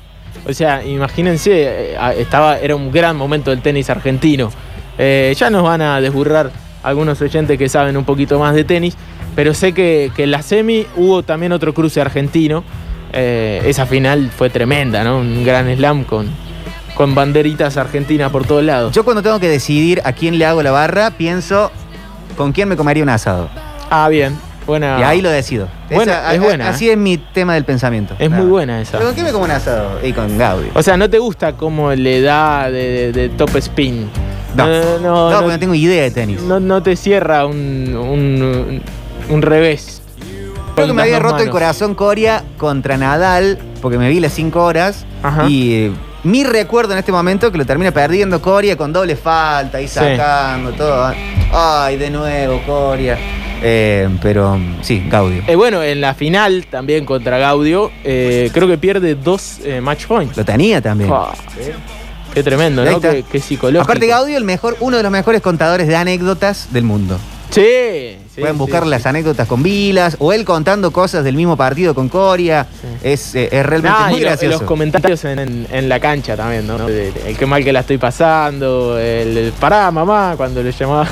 O 0.48 0.54
sea, 0.54 0.84
imagínense, 0.86 1.52
eh, 1.54 1.98
estaba, 2.18 2.58
era 2.58 2.76
un 2.76 2.92
gran 2.92 3.16
momento 3.16 3.52
del 3.52 3.62
tenis 3.62 3.90
argentino. 3.90 4.52
Eh, 4.98 5.34
ya 5.38 5.50
nos 5.50 5.64
van 5.64 5.82
a 5.82 6.02
desburrar 6.02 6.52
algunos 6.84 7.22
oyentes 7.22 7.58
que 7.58 7.70
saben 7.70 7.96
un 7.98 8.04
poquito 8.04 8.38
más 8.40 8.54
de 8.54 8.64
tenis, 8.64 8.96
pero 9.36 9.54
sé 9.54 9.74
que, 9.74 10.12
que 10.16 10.24
en 10.24 10.32
la 10.32 10.42
semi 10.42 10.86
hubo 10.98 11.24
también 11.24 11.52
otro 11.52 11.74
cruce 11.74 12.02
argentino. 12.02 12.64
Eh, 13.14 13.62
esa 13.66 13.86
final 13.86 14.32
fue 14.36 14.50
tremenda, 14.50 15.04
¿no? 15.04 15.20
Un 15.20 15.46
gran 15.46 15.74
slam 15.76 16.04
con, 16.04 16.28
con 16.96 17.16
banderitas 17.16 17.78
argentinas 17.78 18.32
por 18.32 18.46
todos 18.46 18.64
lados. 18.64 18.94
Yo 18.94 19.06
cuando 19.06 19.22
tengo 19.22 19.40
que 19.40 19.50
decidir 19.50 20.02
a 20.04 20.14
quién 20.14 20.38
le 20.38 20.46
hago 20.46 20.62
la 20.64 20.72
barra, 20.72 21.12
pienso 21.12 21.72
con 22.36 22.52
quién 22.52 22.68
me 22.68 22.76
comería 22.76 23.04
un 23.04 23.10
asado. 23.10 23.50
Ah, 23.90 24.10
bien. 24.10 24.36
Buena. 24.66 24.98
Y 25.00 25.04
ahí 25.04 25.22
lo 25.22 25.30
decido. 25.30 25.68
Buena, 25.92 26.14
Esa- 26.14 26.34
es 26.34 26.40
a- 26.40 26.44
buena, 26.44 26.70
Así 26.70 26.90
es 26.90 26.98
mi 26.98 27.18
tema 27.18 27.54
del 27.56 27.66
pensamiento. 27.66 28.16
Es 28.20 28.30
muy 28.30 28.46
buena 28.46 28.82
esa. 28.82 28.98
¿Pero 29.00 29.14
me 29.24 29.32
como 29.32 29.46
un 29.46 29.52
asado? 29.52 30.00
Y 30.06 30.14
con 30.14 30.38
Gaudio. 30.38 30.72
O 30.74 30.82
sea, 30.84 30.98
¿no 30.98 31.10
te 31.10 31.20
gusta 31.20 31.54
cómo 31.54 31.92
le 31.94 32.22
da 32.22 32.70
de, 32.72 33.12
de- 33.12 33.12
de 33.12 33.30
top 33.30 33.56
spin? 33.58 34.10
No. 34.56 34.68
no, 34.68 35.00
No, 35.00 35.30
no, 35.32 35.38
porque 35.40 35.54
no 35.54 35.60
tengo 35.60 35.74
idea 35.76 36.04
de 36.04 36.12
tenis. 36.12 36.42
no- 36.42 36.60
no 36.60 36.82
te 36.84 36.96
cierra 36.96 37.46
un, 37.46 37.96
un, 37.96 38.82
un 39.30 39.42
revés. 39.42 40.02
Creo 40.76 40.88
que 40.88 40.94
me 40.94 41.02
había 41.04 41.20
roto 41.20 41.44
el 41.44 41.50
corazón 41.50 41.94
Coria 41.96 42.44
contra 42.58 42.98
Nadal, 42.98 43.60
porque 43.82 43.98
me 43.98 44.10
vi 44.10 44.20
las 44.20 44.34
5 44.34 44.64
horas. 44.64 45.06
Ajá. 45.22 45.46
Y 45.48 45.74
eh, 45.74 45.92
mi 46.24 46.44
recuerdo 46.44 46.94
en 46.94 47.00
este 47.00 47.12
momento 47.12 47.52
que 47.52 47.58
lo 47.60 47.66
termina 47.66 47.92
perdiendo 47.92 48.42
Coria 48.42 48.76
con 48.78 48.92
doble 48.94 49.16
falta 49.16 49.80
y 49.82 49.88
Sí. 49.88 49.96
sacando 49.96 50.72
todo. 50.72 51.14
Ay, 51.52 51.98
de 51.98 52.10
nuevo, 52.10 52.60
Coria. 52.66 53.18
Eh, 53.64 54.10
pero 54.22 54.60
sí, 54.82 55.04
Gaudio. 55.10 55.42
Eh, 55.48 55.56
bueno, 55.56 55.82
en 55.82 56.02
la 56.02 56.14
final 56.14 56.66
también 56.70 57.06
contra 57.06 57.38
Gaudio, 57.38 57.92
eh, 58.04 58.50
creo 58.54 58.68
que 58.68 58.78
pierde 58.78 59.16
dos 59.16 59.60
eh, 59.64 59.80
match 59.82 60.06
points. 60.06 60.36
Lo 60.38 60.44
tenía 60.46 60.82
también. 60.82 61.10
Fua, 61.10 61.34
Qué 62.34 62.42
tremendo, 62.44 62.84
¿no? 62.84 63.00
Qué, 63.00 63.24
qué 63.32 63.40
psicológico. 63.40 63.84
Aparte, 63.84 64.08
Gaudio, 64.08 64.38
el 64.38 64.44
mejor, 64.44 64.76
uno 64.80 64.98
de 64.98 65.04
los 65.04 65.12
mejores 65.12 65.40
contadores 65.42 65.88
de 65.88 65.96
anécdotas 65.96 66.74
del 66.74 66.84
mundo. 66.84 67.18
Sí. 67.52 68.18
sí, 68.34 68.42
Pueden 68.42 68.58
buscar 68.58 68.82
sí. 68.84 68.90
las 68.90 69.06
anécdotas 69.06 69.48
con 69.48 69.62
Vilas 69.62 70.16
o 70.18 70.34
él 70.34 70.44
contando 70.44 70.90
cosas 70.92 71.24
del 71.24 71.36
mismo 71.36 71.56
partido 71.56 71.94
con 71.94 72.10
Coria. 72.10 72.66
Es, 73.04 73.36
es 73.36 73.64
realmente 73.64 74.00
Nah, 74.00 74.10
muy 74.10 74.18
y 74.18 74.24
lo- 74.24 74.30
gracioso. 74.30 74.58
los 74.58 74.64
comentarios 74.68 75.24
en, 75.26 75.38
en- 75.38 75.68
en 75.72 75.88
la 75.88 76.00
cancha 76.00 76.36
también, 76.36 76.66
¿no? 76.66 76.80
De- 76.88 77.12
de- 77.12 77.30
el 77.30 77.38
que 77.38 77.46
mal 77.46 77.64
que 77.64 77.72
la 77.72 77.82
estoy 77.82 78.00
pasando, 78.00 78.98
el, 78.98 79.38
el 79.38 79.52
pará, 79.52 79.92
mamá, 79.92 80.34
cuando 80.36 80.64
le 80.64 80.72
llamaba. 80.72 81.08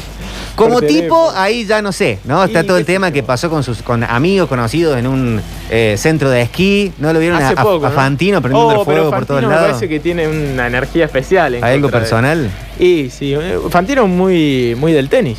Como 0.63 0.81
tipo, 0.81 1.31
ahí 1.35 1.65
ya 1.65 1.81
no 1.81 1.91
sé, 1.91 2.19
¿no? 2.25 2.43
Está 2.43 2.63
todo 2.63 2.77
el 2.77 2.85
tema 2.85 3.11
que 3.11 3.23
pasó 3.23 3.49
con 3.49 3.63
sus 3.63 3.81
con 3.81 4.03
amigos 4.03 4.47
conocidos 4.49 4.97
en 4.97 5.07
un 5.07 5.41
eh, 5.69 5.95
centro 5.97 6.29
de 6.29 6.41
esquí. 6.41 6.91
¿No 6.97 7.11
lo 7.13 7.19
vieron 7.19 7.41
a, 7.41 7.47
Hace 7.49 7.59
a- 7.59 7.63
poco, 7.63 7.85
a 7.85 7.89
¿no? 7.89 7.95
Fantino 7.95 8.41
prendiendo 8.41 8.75
Oh, 8.75 8.79
el 8.79 8.85
fuego 8.85 8.99
pero 9.09 9.09
por 9.11 9.25
todos 9.25 9.41
me 9.41 9.47
lados? 9.49 9.67
parece 9.67 9.89
que 9.89 9.99
tiene 9.99 10.27
una 10.27 10.67
energía 10.67 11.05
especial. 11.05 11.55
en 11.55 11.63
¿Hay 11.63 11.75
algo 11.75 11.87
de- 11.87 11.93
personal? 11.93 12.49
Y 12.79 13.09
sí, 13.09 13.33
eh, 13.33 13.57
Fantino 13.69 14.07
muy, 14.07 14.75
muy 14.77 14.93
del 14.93 15.09
tenis. 15.09 15.37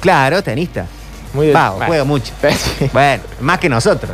Claro, 0.00 0.42
tenista. 0.42 0.86
Muy 1.36 1.50
Va, 1.50 1.70
bueno, 1.70 1.86
juega 1.86 2.04
mucho. 2.04 2.32
sí. 2.50 2.88
Bueno, 2.92 3.22
más 3.40 3.58
que 3.58 3.68
nosotros. 3.68 4.10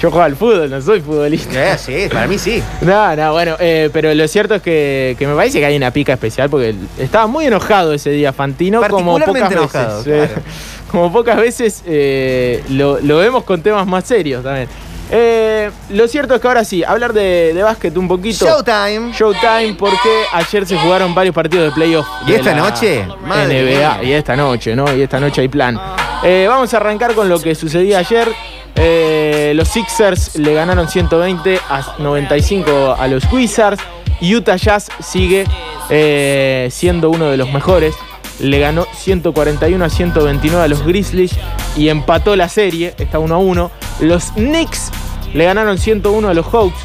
Yo 0.00 0.10
juego 0.10 0.24
al 0.24 0.34
fútbol, 0.36 0.70
no 0.70 0.80
soy 0.80 1.02
futbolista. 1.02 1.74
Eh, 1.74 1.78
sí, 1.78 2.08
para 2.10 2.26
mí 2.26 2.38
sí. 2.38 2.62
No, 2.80 3.14
no, 3.14 3.32
bueno, 3.32 3.56
eh, 3.60 3.90
pero 3.92 4.12
lo 4.14 4.26
cierto 4.26 4.54
es 4.54 4.62
que, 4.62 5.14
que 5.18 5.26
me 5.26 5.34
parece 5.34 5.60
que 5.60 5.66
hay 5.66 5.76
una 5.76 5.90
pica 5.90 6.14
especial 6.14 6.48
porque 6.48 6.74
estaba 6.98 7.26
muy 7.26 7.46
enojado 7.46 7.92
ese 7.92 8.10
día 8.10 8.32
Fantino, 8.32 8.80
como 8.88 9.18
pocas 9.20 9.50
veces. 9.50 9.70
claro. 10.04 10.28
como 10.90 11.12
pocas 11.12 11.36
veces 11.36 11.82
eh, 11.86 12.64
lo, 12.70 12.98
lo 13.00 13.18
vemos 13.18 13.44
con 13.44 13.62
temas 13.62 13.86
más 13.86 14.04
serios 14.04 14.42
también. 14.42 14.68
Eh, 15.14 15.70
lo 15.90 16.08
cierto 16.08 16.34
es 16.34 16.40
que 16.40 16.48
ahora 16.48 16.64
sí, 16.64 16.82
hablar 16.82 17.12
de, 17.12 17.52
de 17.54 17.62
básquet 17.62 17.94
un 17.98 18.08
poquito. 18.08 18.46
Showtime. 18.46 19.12
Showtime 19.12 19.76
porque 19.78 20.08
ayer 20.32 20.66
se 20.66 20.74
jugaron 20.78 21.14
varios 21.14 21.34
partidos 21.34 21.66
de 21.66 21.72
playoff. 21.72 22.06
¿Y 22.26 22.30
de 22.30 22.36
esta 22.38 22.54
noche? 22.54 23.04
NBA. 23.04 24.04
Y 24.04 24.12
esta 24.12 24.34
noche, 24.36 24.74
¿no? 24.74 24.90
Y 24.96 25.02
esta 25.02 25.20
noche 25.20 25.42
hay 25.42 25.48
plan. 25.48 25.78
Eh, 26.24 26.46
vamos 26.48 26.72
a 26.72 26.76
arrancar 26.76 27.14
con 27.14 27.28
lo 27.28 27.40
que 27.40 27.54
sucedía 27.54 27.98
ayer. 27.98 28.28
Eh, 28.76 29.52
los 29.56 29.68
Sixers 29.68 30.36
le 30.36 30.54
ganaron 30.54 30.88
120 30.88 31.58
a 31.68 31.96
95 31.98 32.96
a 32.98 33.08
los 33.08 33.30
Wizards. 33.32 33.82
Utah 34.20 34.56
Jazz 34.56 34.88
sigue 35.00 35.44
eh, 35.90 36.68
siendo 36.70 37.10
uno 37.10 37.26
de 37.26 37.36
los 37.36 37.52
mejores. 37.52 37.94
Le 38.38 38.60
ganó 38.60 38.86
141 38.94 39.84
a 39.84 39.90
129 39.90 40.64
a 40.64 40.68
los 40.68 40.84
Grizzlies 40.84 41.32
y 41.76 41.88
empató 41.88 42.36
la 42.36 42.48
serie. 42.48 42.94
Está 42.98 43.18
1 43.18 43.34
a 43.34 43.38
1. 43.38 43.70
Los 44.00 44.30
Knicks 44.32 44.90
le 45.34 45.44
ganaron 45.44 45.76
101 45.76 46.28
a 46.28 46.34
los 46.34 46.46
Hawks. 46.46 46.78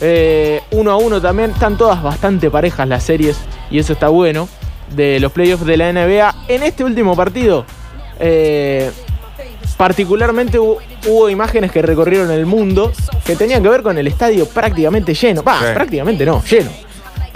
Eh, 0.00 0.62
1 0.70 0.90
a 0.90 0.96
1 0.96 1.20
también. 1.20 1.50
Están 1.50 1.76
todas 1.76 2.00
bastante 2.00 2.48
parejas 2.48 2.86
las 2.88 3.02
series 3.02 3.38
y 3.70 3.80
eso 3.80 3.92
está 3.92 4.08
bueno. 4.08 4.48
De 4.94 5.18
los 5.18 5.32
playoffs 5.32 5.66
de 5.66 5.76
la 5.76 5.92
NBA. 5.92 6.34
En 6.48 6.62
este 6.62 6.84
último 6.84 7.16
partido, 7.16 7.64
eh, 8.20 8.90
particularmente 9.76 10.58
hubo, 10.58 10.78
hubo 11.08 11.28
imágenes 11.28 11.70
que 11.72 11.82
recorrieron 11.82 12.30
el 12.30 12.46
mundo 12.46 12.92
que 13.24 13.36
tenían 13.36 13.62
que 13.62 13.68
ver 13.68 13.82
con 13.82 13.98
el 13.98 14.06
estadio 14.06 14.46
prácticamente 14.46 15.14
lleno. 15.14 15.42
Va, 15.42 15.58
Sí. 15.60 15.66
prácticamente 15.74 16.24
no, 16.26 16.42
lleno. 16.44 16.70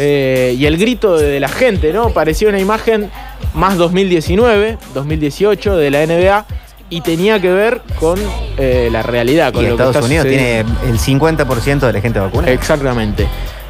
Eh, 0.01 0.55
y 0.57 0.67
el 0.67 0.77
grito 0.79 1.17
de, 1.17 1.41
la 1.41 1.49
gente, 1.49 1.93
¿no? 1.93 2.11
Parecía 2.11 2.49
una 2.49 2.61
imagen 2.61 3.11
más 3.55 3.77
2019, 3.77 4.79
2018 4.95 5.77
de 5.77 5.91
la 5.91 6.03
NBA 6.07 6.45
y 6.91 7.01
tenía 7.01 7.41
que 7.41 7.53
ver 7.53 7.83
con 7.99 8.17
eh, 8.57 8.89
la 8.93 9.03
realidad, 9.03 9.53
con 9.53 9.65
Y 9.65 9.67
lo 9.67 9.73
Estados 9.73 9.97
que 9.99 10.05
Unidos 10.05 10.27
sucediendo. 10.27 10.73
tiene 10.81 10.93
el 10.93 10.99
50% 11.01 11.81
de 11.81 11.93
la 11.93 12.01
gente 12.01 12.21
vacunada. 12.21 12.53
Exactamente. 12.53 13.27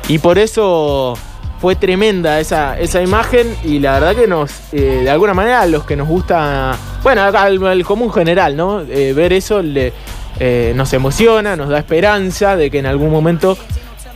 Y 0.06 0.18
por 0.18 0.38
eso 0.38 1.16
fue 1.60 1.74
tremenda 1.76 2.38
esa, 2.40 2.78
esa 2.78 3.00
imagen 3.02 3.56
y 3.64 3.78
la 3.78 3.94
verdad 3.94 4.14
que 4.14 4.26
nos, 4.28 4.50
eh, 4.72 5.00
de 5.04 5.10
alguna 5.10 5.32
manera, 5.34 5.62
a 5.62 5.66
los 5.66 5.84
que 5.84 5.96
nos 5.96 6.06
gusta, 6.06 6.76
bueno, 7.02 7.22
al, 7.22 7.64
al 7.66 7.84
común 7.84 8.12
general, 8.12 8.56
¿no? 8.56 8.82
Eh, 8.82 9.12
ver 9.14 9.32
eso 9.32 9.62
le, 9.62 9.92
eh, 10.40 10.72
nos 10.76 10.92
emociona, 10.92 11.56
nos 11.56 11.68
da 11.68 11.78
esperanza 11.78 12.56
de 12.56 12.70
que 12.70 12.78
en 12.78 12.86
algún 12.86 13.10
momento 13.10 13.58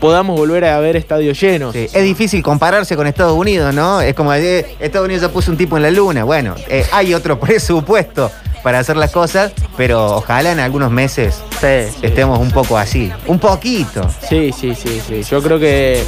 podamos 0.02 0.36
volver 0.36 0.64
a 0.64 0.78
ver 0.80 0.96
estadios 0.96 1.40
llenos. 1.40 1.74
Es 1.74 1.92
difícil 1.92 2.42
compararse 2.42 2.96
con 2.96 3.06
Estados 3.06 3.36
Unidos, 3.36 3.72
¿no? 3.74 4.00
Es 4.00 4.14
como 4.14 4.34
eh, 4.34 4.76
Estados 4.80 5.06
Unidos 5.06 5.22
ya 5.22 5.28
puso 5.28 5.50
un 5.50 5.56
tipo 5.56 5.76
en 5.76 5.84
la 5.84 5.90
luna. 5.90 6.24
Bueno, 6.24 6.54
eh, 6.68 6.84
hay 6.92 7.14
otro 7.14 7.38
presupuesto 7.40 8.30
para 8.62 8.78
hacer 8.78 8.96
las 8.96 9.10
cosas, 9.10 9.52
pero 9.76 10.16
ojalá 10.16 10.52
en 10.52 10.60
algunos 10.60 10.90
meses 10.90 11.42
Sí, 11.60 11.90
sí. 12.00 12.06
estemos 12.06 12.38
un 12.38 12.50
poco 12.50 12.78
así. 12.78 13.10
Un 13.26 13.38
poquito. 13.38 14.08
Sí, 14.28 14.52
sí, 14.52 14.74
sí, 14.74 15.00
sí. 15.06 15.22
Yo 15.22 15.42
creo 15.42 15.58
que, 15.58 16.02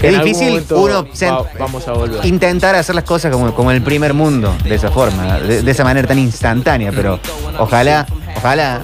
que 0.00 0.08
Es 0.08 0.14
difícil 0.24 0.64
uno 0.70 1.04
va- 1.04 1.44
vamos 1.58 1.86
a 1.88 1.92
volver. 1.92 2.24
Intentar 2.26 2.74
hacer 2.74 2.94
las 2.94 3.04
cosas 3.04 3.32
como, 3.32 3.54
como 3.54 3.70
el 3.72 3.82
primer 3.82 4.14
mundo, 4.14 4.54
de 4.64 4.74
esa 4.74 4.90
forma, 4.90 5.38
de, 5.40 5.62
de 5.62 5.70
esa 5.70 5.84
manera 5.84 6.06
tan 6.08 6.18
instantánea, 6.18 6.92
pero 6.94 7.18
ojalá, 7.58 8.06
ojalá. 8.36 8.82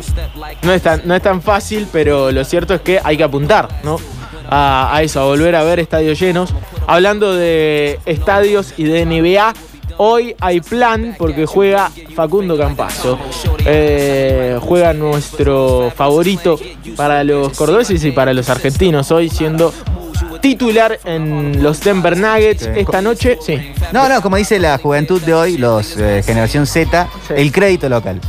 No 0.63 0.73
es, 0.73 0.83
tan, 0.83 1.03
no 1.05 1.15
es 1.15 1.23
tan 1.23 1.41
fácil, 1.43 1.87
pero 1.93 2.31
lo 2.33 2.45
cierto 2.45 2.75
es 2.75 2.81
que 2.81 3.01
hay 3.03 3.17
que 3.17 3.25
apuntar, 3.25 3.69
¿no? 3.85 3.99
A, 4.51 4.95
a 4.95 5.03
eso, 5.03 5.21
a 5.21 5.25
volver 5.25 5.57
a 5.57 5.63
ver 5.63 5.81
estadios 5.81 6.19
llenos. 6.21 6.53
Hablando 6.87 7.35
de 7.35 7.99
estadios 8.05 8.75
y 8.77 8.85
de 8.85 9.07
NBA, 9.07 9.55
hoy 9.99 10.35
hay 10.41 10.61
plan 10.61 11.15
porque 11.19 11.47
juega 11.47 11.91
Facundo 12.15 12.57
Campazo. 12.57 13.19
Eh, 13.65 14.59
juega 14.61 14.93
nuestro 14.93 15.93
favorito 15.95 16.59
para 16.97 17.25
los 17.25 17.57
cordobeses 17.57 18.05
y 18.05 18.11
para 18.13 18.33
los 18.33 18.49
argentinos 18.51 19.11
hoy, 19.11 19.29
siendo 19.29 19.73
titular 20.41 20.99
en 21.05 21.63
los 21.63 21.81
Denver 21.81 22.17
Nuggets 22.17 22.65
Sí. 22.65 22.71
esta 22.77 23.01
noche. 23.01 23.39
Sí. 23.41 23.57
No, 23.93 24.09
no, 24.09 24.21
como 24.21 24.37
dice 24.37 24.59
la 24.59 24.77
juventud 24.79 25.21
de 25.23 25.33
hoy, 25.35 25.57
los 25.57 25.97
eh, 25.97 26.23
generación 26.25 26.67
Z, 26.67 27.09
Sí. 27.29 27.35
el 27.37 27.51
crédito 27.51 27.89
local. 27.89 28.21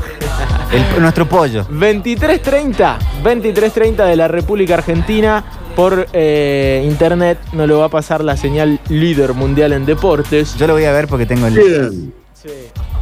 El- 0.71 1.01
nuestro 1.01 1.27
pollo. 1.27 1.65
23.30, 1.69 2.97
23.30 3.23 4.05
de 4.05 4.15
la 4.15 4.27
República 4.27 4.75
Argentina 4.75 5.43
por 5.75 6.07
eh, 6.13 6.83
internet. 6.85 7.37
No 7.53 7.67
lo 7.67 7.79
va 7.79 7.85
a 7.85 7.89
pasar 7.89 8.23
la 8.23 8.37
señal 8.37 8.79
líder 8.89 9.33
mundial 9.33 9.73
en 9.73 9.85
deportes. 9.85 10.55
Yo 10.55 10.67
lo 10.67 10.73
voy 10.73 10.85
a 10.85 10.91
ver 10.91 11.07
porque 11.07 11.25
tengo 11.25 11.47
el. 11.47 12.11
Sí. 12.33 12.49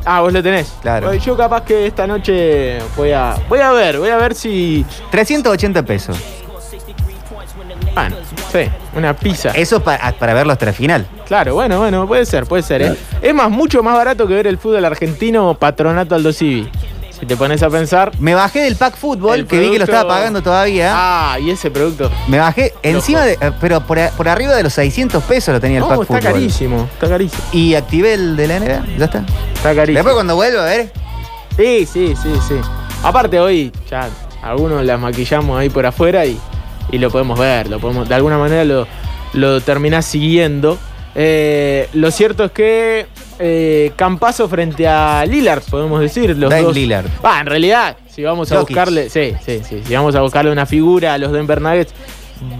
Ah, 0.05 0.21
vos 0.21 0.33
lo 0.33 0.43
tenés. 0.43 0.73
Claro. 0.81 1.13
Yo 1.13 1.37
capaz 1.37 1.63
que 1.63 1.85
esta 1.85 2.05
noche 2.07 2.79
voy 2.97 3.11
a, 3.11 3.35
voy 3.47 3.59
a 3.59 3.71
ver, 3.71 3.99
voy 3.99 4.09
a 4.09 4.17
ver 4.17 4.35
si. 4.35 4.85
380 5.11 5.83
pesos. 5.85 6.17
Bueno, 7.93 8.15
sí, 8.51 8.59
una 8.95 9.15
pizza. 9.15 9.51
Eso 9.51 9.81
para, 9.83 10.11
para 10.13 10.33
verlo 10.33 10.53
hasta 10.53 10.65
la 10.65 10.73
final. 10.73 11.05
Claro, 11.27 11.53
bueno, 11.53 11.77
bueno, 11.77 12.07
puede 12.07 12.25
ser, 12.25 12.45
puede 12.45 12.63
ser. 12.63 12.81
¿eh? 12.81 12.95
Es 13.21 13.33
más, 13.33 13.51
mucho 13.51 13.83
más 13.83 13.95
barato 13.95 14.27
que 14.27 14.33
ver 14.33 14.47
el 14.47 14.57
fútbol 14.57 14.83
argentino 14.83 15.53
Patronato 15.53 16.15
Aldo 16.15 16.33
Civi. 16.33 16.67
Si 17.23 17.27
te 17.27 17.37
pones 17.37 17.63
a 17.63 17.69
pensar. 17.69 18.11
Me 18.19 18.35
bajé 18.35 18.59
del 18.63 18.75
pack 18.75 18.97
fútbol, 18.97 19.47
que 19.47 19.57
vi 19.57 19.71
que 19.71 19.77
lo 19.77 19.85
estaba 19.85 20.05
pagando 20.09 20.41
todavía. 20.43 20.91
Ah, 20.93 21.39
y 21.39 21.51
ese 21.51 21.71
producto. 21.71 22.11
Me 22.27 22.37
bajé 22.37 22.73
encima 22.83 23.21
de. 23.21 23.37
eh, 23.39 23.51
Pero 23.61 23.79
por, 23.87 23.97
por 24.17 24.27
arriba 24.27 24.53
de 24.53 24.61
los 24.63 24.73
600 24.73 25.23
pesos 25.23 25.53
lo 25.53 25.61
tenía 25.61 25.77
el 25.77 25.83
No, 25.83 25.87
pack 25.87 26.01
está 26.01 26.17
fútbol. 26.17 26.33
carísimo, 26.33 26.89
está 26.93 27.07
carísimo. 27.07 27.41
Y 27.53 27.75
activé 27.75 28.15
el 28.15 28.35
de 28.35 28.47
la 28.49 28.59
NBA, 28.59 28.85
ya 28.97 29.05
está. 29.05 29.23
Está 29.55 29.73
carísimo. 29.73 29.93
Después 29.99 30.15
cuando 30.15 30.35
vuelva 30.35 30.63
a 30.63 30.65
ver. 30.65 30.91
Sí, 31.55 31.85
sí, 31.85 32.13
sí, 32.21 32.33
sí. 32.45 32.55
Aparte 33.03 33.39
hoy 33.39 33.71
ya 33.89 34.09
algunos 34.41 34.83
las 34.83 34.99
maquillamos 34.99 35.57
ahí 35.57 35.69
por 35.69 35.85
afuera 35.85 36.25
y, 36.25 36.37
y 36.91 36.97
lo 36.97 37.09
podemos 37.09 37.39
ver, 37.39 37.69
lo 37.69 37.79
podemos, 37.79 38.09
de 38.09 38.15
alguna 38.15 38.37
manera 38.37 38.65
lo, 38.65 38.85
lo 39.31 39.61
terminás 39.61 40.03
siguiendo. 40.03 40.77
Eh, 41.15 41.87
lo 41.93 42.11
cierto 42.11 42.43
es 42.43 42.51
que 42.51 43.07
eh, 43.39 43.91
Campazo 43.95 44.47
frente 44.47 44.87
a 44.87 45.25
Lillard, 45.25 45.61
podemos 45.69 45.99
decir, 45.99 46.37
los 46.37 46.49
dos. 46.49 46.75
Lillard. 46.75 47.05
Ah, 47.23 47.39
en 47.41 47.47
realidad, 47.47 47.97
si 48.09 48.23
vamos 48.23 48.51
a 48.51 48.55
Jokic. 48.57 48.69
buscarle, 48.75 49.09
sí, 49.09 49.33
sí, 49.45 49.61
sí, 49.67 49.81
si 49.85 49.93
vamos 49.93 50.15
a 50.15 50.21
buscarle 50.21 50.51
una 50.51 50.65
figura 50.65 51.13
a 51.13 51.17
los 51.17 51.31
Denver 51.31 51.59
Nuggets, 51.61 51.93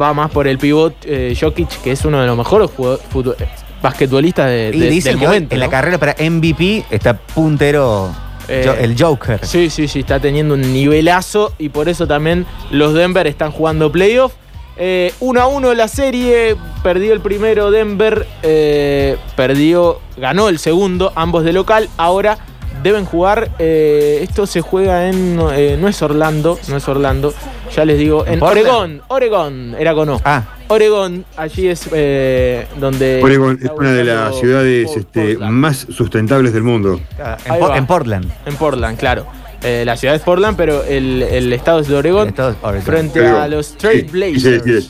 va 0.02 0.14
más 0.14 0.32
por 0.32 0.48
el 0.48 0.58
pivot 0.58 0.96
eh, 1.06 1.36
Jokic, 1.40 1.82
que 1.82 1.92
es 1.92 2.04
uno 2.06 2.22
de 2.22 2.28
los 2.28 2.38
mejores 2.38 2.70
eh, 2.70 3.46
basquetbolistas 3.82 4.48
de, 4.48 4.72
Y 4.74 4.80
de- 4.80 4.90
dicen 4.90 5.12
del 5.14 5.20
que 5.20 5.28
hoy 5.28 5.34
momento. 5.36 5.54
en 5.56 5.60
la 5.60 5.70
carrera 5.70 5.98
para 5.98 6.16
MVP 6.20 6.86
está 6.90 7.18
puntero 7.18 8.14
Eh, 8.48 8.70
el 8.82 8.96
Joker. 9.02 9.40
Sí, 9.46 9.70
sí, 9.70 9.88
sí, 9.88 10.00
está 10.02 10.20
teniendo 10.20 10.54
un 10.56 10.62
nivelazo 10.74 11.54
y 11.60 11.70
por 11.70 11.88
eso 11.88 12.08
también 12.08 12.46
los 12.72 12.94
Denver 12.94 13.26
están 13.28 13.52
jugando 13.52 13.90
playoff. 13.92 14.34
Eh, 14.76 15.14
1 15.20 15.40
a 15.42 15.48
1 15.48 15.74
la 15.76 15.88
serie, 15.88 16.56
perdió 16.84 17.14
el 17.14 17.22
primero 17.22 17.72
Denver, 17.72 18.28
eh, 18.44 19.18
perdió, 19.36 20.00
ganó 20.18 20.50
el 20.50 20.60
segundo, 20.60 21.12
ambos 21.16 21.44
de 21.44 21.54
local. 21.54 21.90
Ahora 21.98 22.38
deben 22.84 23.06
jugar, 23.06 23.50
eh, 23.60 24.20
esto 24.22 24.46
se 24.46 24.60
juega 24.62 25.08
en, 25.08 25.40
eh, 25.54 25.78
no 25.80 25.88
es 25.88 26.02
Orlando, 26.02 26.60
no 26.68 26.76
es 26.78 26.88
Orlando, 26.90 27.34
ya 27.74 27.86
les 27.86 27.98
digo, 27.98 28.26
en 28.28 28.40
Portland? 28.40 28.68
Oregón, 28.68 29.02
Oregón, 29.08 29.76
era 29.80 29.94
con 29.94 30.10
O. 30.10 30.22
Ah, 30.26 30.44
Oregón, 30.68 31.24
allí 31.38 31.68
es 31.70 31.88
eh, 31.94 32.68
donde... 32.80 33.22
Oregon 33.24 33.58
es 33.64 33.70
una 33.76 33.94
de 33.94 34.04
las 34.04 34.38
ciudades 34.38 34.90
este, 34.98 35.38
más 35.38 35.88
sustentables 35.90 36.52
del 36.54 36.64
mundo. 36.64 37.00
en, 37.46 37.60
Por- 37.60 37.86
Portland. 37.88 38.32
En 38.46 38.56
Portland, 38.56 38.98
claro. 38.98 39.26
Eh, 39.62 39.84
la 39.86 39.96
ciudad 39.96 40.16
es 40.16 40.22
Portland, 40.22 40.58
pero 40.58 40.84
el, 40.84 41.22
el 41.24 41.54
estado 41.54 41.80
es 41.80 41.88
de 41.88 41.96
Oregón. 41.96 42.24
El 42.24 42.30
estado 42.30 42.50
es 42.50 42.58
Oregon. 42.62 42.84
Frente 42.86 43.22
Oregon. 43.22 43.42
a 43.42 43.48
los 43.48 43.68
Sí, 43.68 43.76
Trail 43.78 44.04
Blazers. 44.12 44.68
eso. 44.68 44.90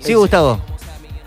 Sí, 0.00 0.14
Gustavo. 0.14 0.60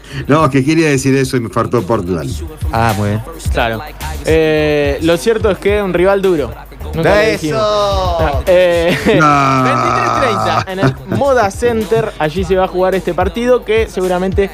No, 0.28 0.50
que 0.50 0.64
quería 0.64 0.88
decir 0.90 1.16
eso 1.16 1.38
y 1.38 1.42
me 1.42 1.50
faltó 1.50 1.82
Portland. 1.84 2.32
Ah, 2.72 2.94
muy 2.98 3.10
bien. 3.10 3.22
Claro. 3.52 3.82
Eh, 4.26 5.00
lo 5.02 5.18
cierto 5.18 5.50
es 5.52 5.58
que 5.58 5.78
es 5.78 5.84
un 5.84 5.94
rival 5.94 6.22
duro. 6.22 6.52
Nunca. 6.94 7.24
¡Eso! 7.24 8.42
Eh, 8.46 8.98
Ah. 9.22 10.64
23-30 10.66 10.72
en 10.72 10.80
el 10.80 11.18
Moda 11.18 11.52
Center. 11.52 12.12
Allí 12.20 12.44
se 12.44 12.56
va 12.56 12.66
a 12.66 12.68
jugar 12.68 12.96
este 12.96 13.14
partido 13.14 13.64
que 13.64 13.88
seguramente 13.88 14.50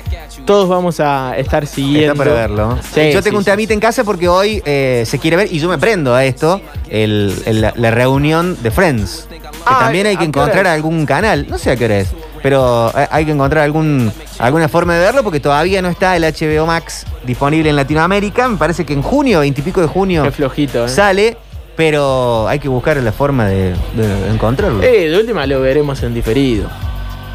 todos 0.45 0.67
vamos 0.67 0.99
a 0.99 1.37
estar 1.37 1.65
siguiendo. 1.67 2.13
Está 2.13 2.23
para 2.23 2.33
verlo. 2.33 2.77
Sí, 2.93 3.11
yo 3.11 3.19
sí, 3.19 3.23
tengo 3.25 3.37
un 3.37 3.43
sí. 3.43 3.51
temita 3.51 3.73
en 3.73 3.79
casa 3.79 4.03
porque 4.03 4.27
hoy 4.27 4.61
eh, 4.65 5.03
se 5.05 5.19
quiere 5.19 5.37
ver, 5.37 5.47
y 5.53 5.59
yo 5.59 5.69
me 5.69 5.77
prendo 5.77 6.13
a 6.15 6.25
esto, 6.25 6.61
el- 6.89 7.33
el- 7.45 7.61
la, 7.61 7.73
la 7.75 7.91
reunión 7.91 8.57
de 8.61 8.71
Friends. 8.71 9.27
Que 9.29 9.41
Ah, 9.65 9.79
también 9.85 10.07
hay 10.07 10.15
¿a 10.15 10.19
que 10.19 10.25
encontrar 10.25 10.67
algún 10.67 11.05
canal, 11.05 11.45
no 11.49 11.57
sé 11.57 11.71
a 11.71 11.75
qué 11.77 11.85
hora 11.85 11.99
es, 11.99 12.09
pero 12.43 12.91
hay- 12.95 13.07
hay 13.09 13.25
que 13.25 13.31
encontrar 13.31 13.63
algún, 13.63 14.11
alguna 14.37 14.67
forma 14.67 14.93
de 14.93 14.99
verlo 14.99 15.23
porque 15.23 15.39
todavía 15.39 15.81
no 15.81 15.89
está 15.89 16.15
el 16.15 16.23
HBO 16.25 16.67
Max 16.67 17.05
disponible 17.25 17.69
en 17.71 17.75
Latinoamérica. 17.75 18.47
Me 18.49 18.57
parece 18.57 18.85
que 18.85 18.93
en 18.93 19.01
junio, 19.01 19.39
veintipico 19.39 19.81
de 19.81 19.87
junio, 19.87 20.29
flojito, 20.31 20.85
¿eh? 20.85 20.89
sale, 20.89 21.37
pero 21.75 22.47
hay 22.47 22.59
que 22.59 22.67
buscar 22.67 22.97
la 22.97 23.11
forma 23.11 23.47
de, 23.47 23.71
de 23.95 24.29
encontrarlo. 24.31 24.83
Eh, 24.83 25.09
de 25.09 25.17
última 25.17 25.45
lo 25.47 25.59
veremos 25.61 26.03
en 26.03 26.13
diferido. 26.13 26.69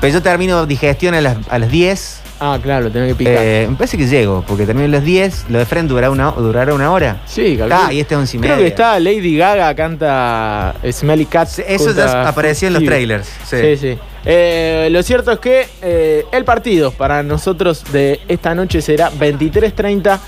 Pero 0.01 0.13
yo 0.15 0.23
termino 0.23 0.65
digestión 0.65 1.15
a 1.15 1.21
las, 1.21 1.37
a 1.49 1.59
las 1.59 1.71
10 1.73 2.18
Ah, 2.41 2.59
claro, 2.63 2.91
tenés 2.91 3.09
que 3.09 3.15
picar. 3.17 3.35
Eh, 3.39 3.67
me 3.69 3.77
parece 3.77 3.99
que 3.99 4.07
llego, 4.07 4.45
porque 4.47 4.65
termino 4.65 4.87
los 4.89 5.03
10, 5.03 5.47
lo 5.49 5.59
de 5.59 5.67
frente 5.67 5.89
durará 5.89 6.11
una, 6.11 6.31
durará 6.31 6.73
una 6.73 6.93
hora. 6.93 7.21
sí, 7.27 7.57
calculo. 7.57 7.81
Ah, 7.87 7.93
y 7.93 8.01
este 8.01 8.15
es 8.15 8.19
once 8.21 8.37
y 8.37 8.41
Creo 8.41 8.53
media. 8.57 8.65
que 8.65 8.69
está 8.69 9.01
Lady 9.01 9.37
Gaga, 9.37 9.75
canta 9.75 10.75
Smelly 10.91 11.27
Cat. 11.27 11.49
Eso 11.67 11.93
ya 11.93 12.29
apareció 12.29 12.69
en 12.69 12.75
los 12.75 12.85
trailers. 12.85 13.27
Sí. 13.45 13.57
Sí, 13.61 13.77
sí. 13.77 13.99
Eh, 14.25 14.89
lo 14.91 15.03
cierto 15.03 15.33
es 15.33 15.39
que 15.41 15.67
eh, 15.83 16.25
el 16.33 16.45
partido 16.45 16.93
para 16.93 17.23
nosotros 17.23 17.83
de 17.93 18.21
esta 18.29 18.55
noche 18.55 18.83
será 18.83 19.11
23.30 19.11 20.19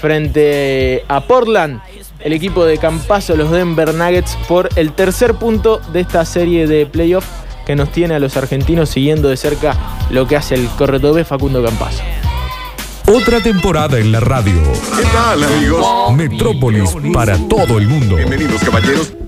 frente 0.00 1.04
a 1.08 1.20
Portland, 1.20 1.80
el 2.20 2.32
equipo 2.32 2.64
de 2.64 2.78
Campazo, 2.78 3.36
los 3.36 3.50
Denver 3.50 3.94
Nuggets, 3.94 4.36
por 4.48 4.68
el 4.76 4.92
tercer 4.92 5.34
punto 5.34 5.78
de 5.92 6.00
esta 6.00 6.24
serie 6.24 6.66
de 6.66 6.86
playoff 6.86 7.24
que 7.70 7.76
nos 7.76 7.92
tiene 7.92 8.16
a 8.16 8.18
los 8.18 8.36
argentinos 8.36 8.88
siguiendo 8.88 9.28
de 9.28 9.36
cerca 9.36 9.76
lo 10.10 10.26
que 10.26 10.34
hace 10.34 10.56
el 10.56 10.66
corredor 10.70 11.24
Facundo 11.24 11.62
Campazo. 11.62 12.02
Otra 13.06 13.40
temporada 13.40 13.96
en 14.00 14.10
la 14.10 14.18
radio. 14.18 14.60
¿Qué 14.96 15.04
tal, 15.12 15.44
amigos? 15.44 16.12
Metrópolis 16.16 16.96
para 17.14 17.38
todo 17.46 17.78
el 17.78 17.86
mundo. 17.86 18.16
Bienvenidos, 18.16 18.60
caballeros. 18.64 19.19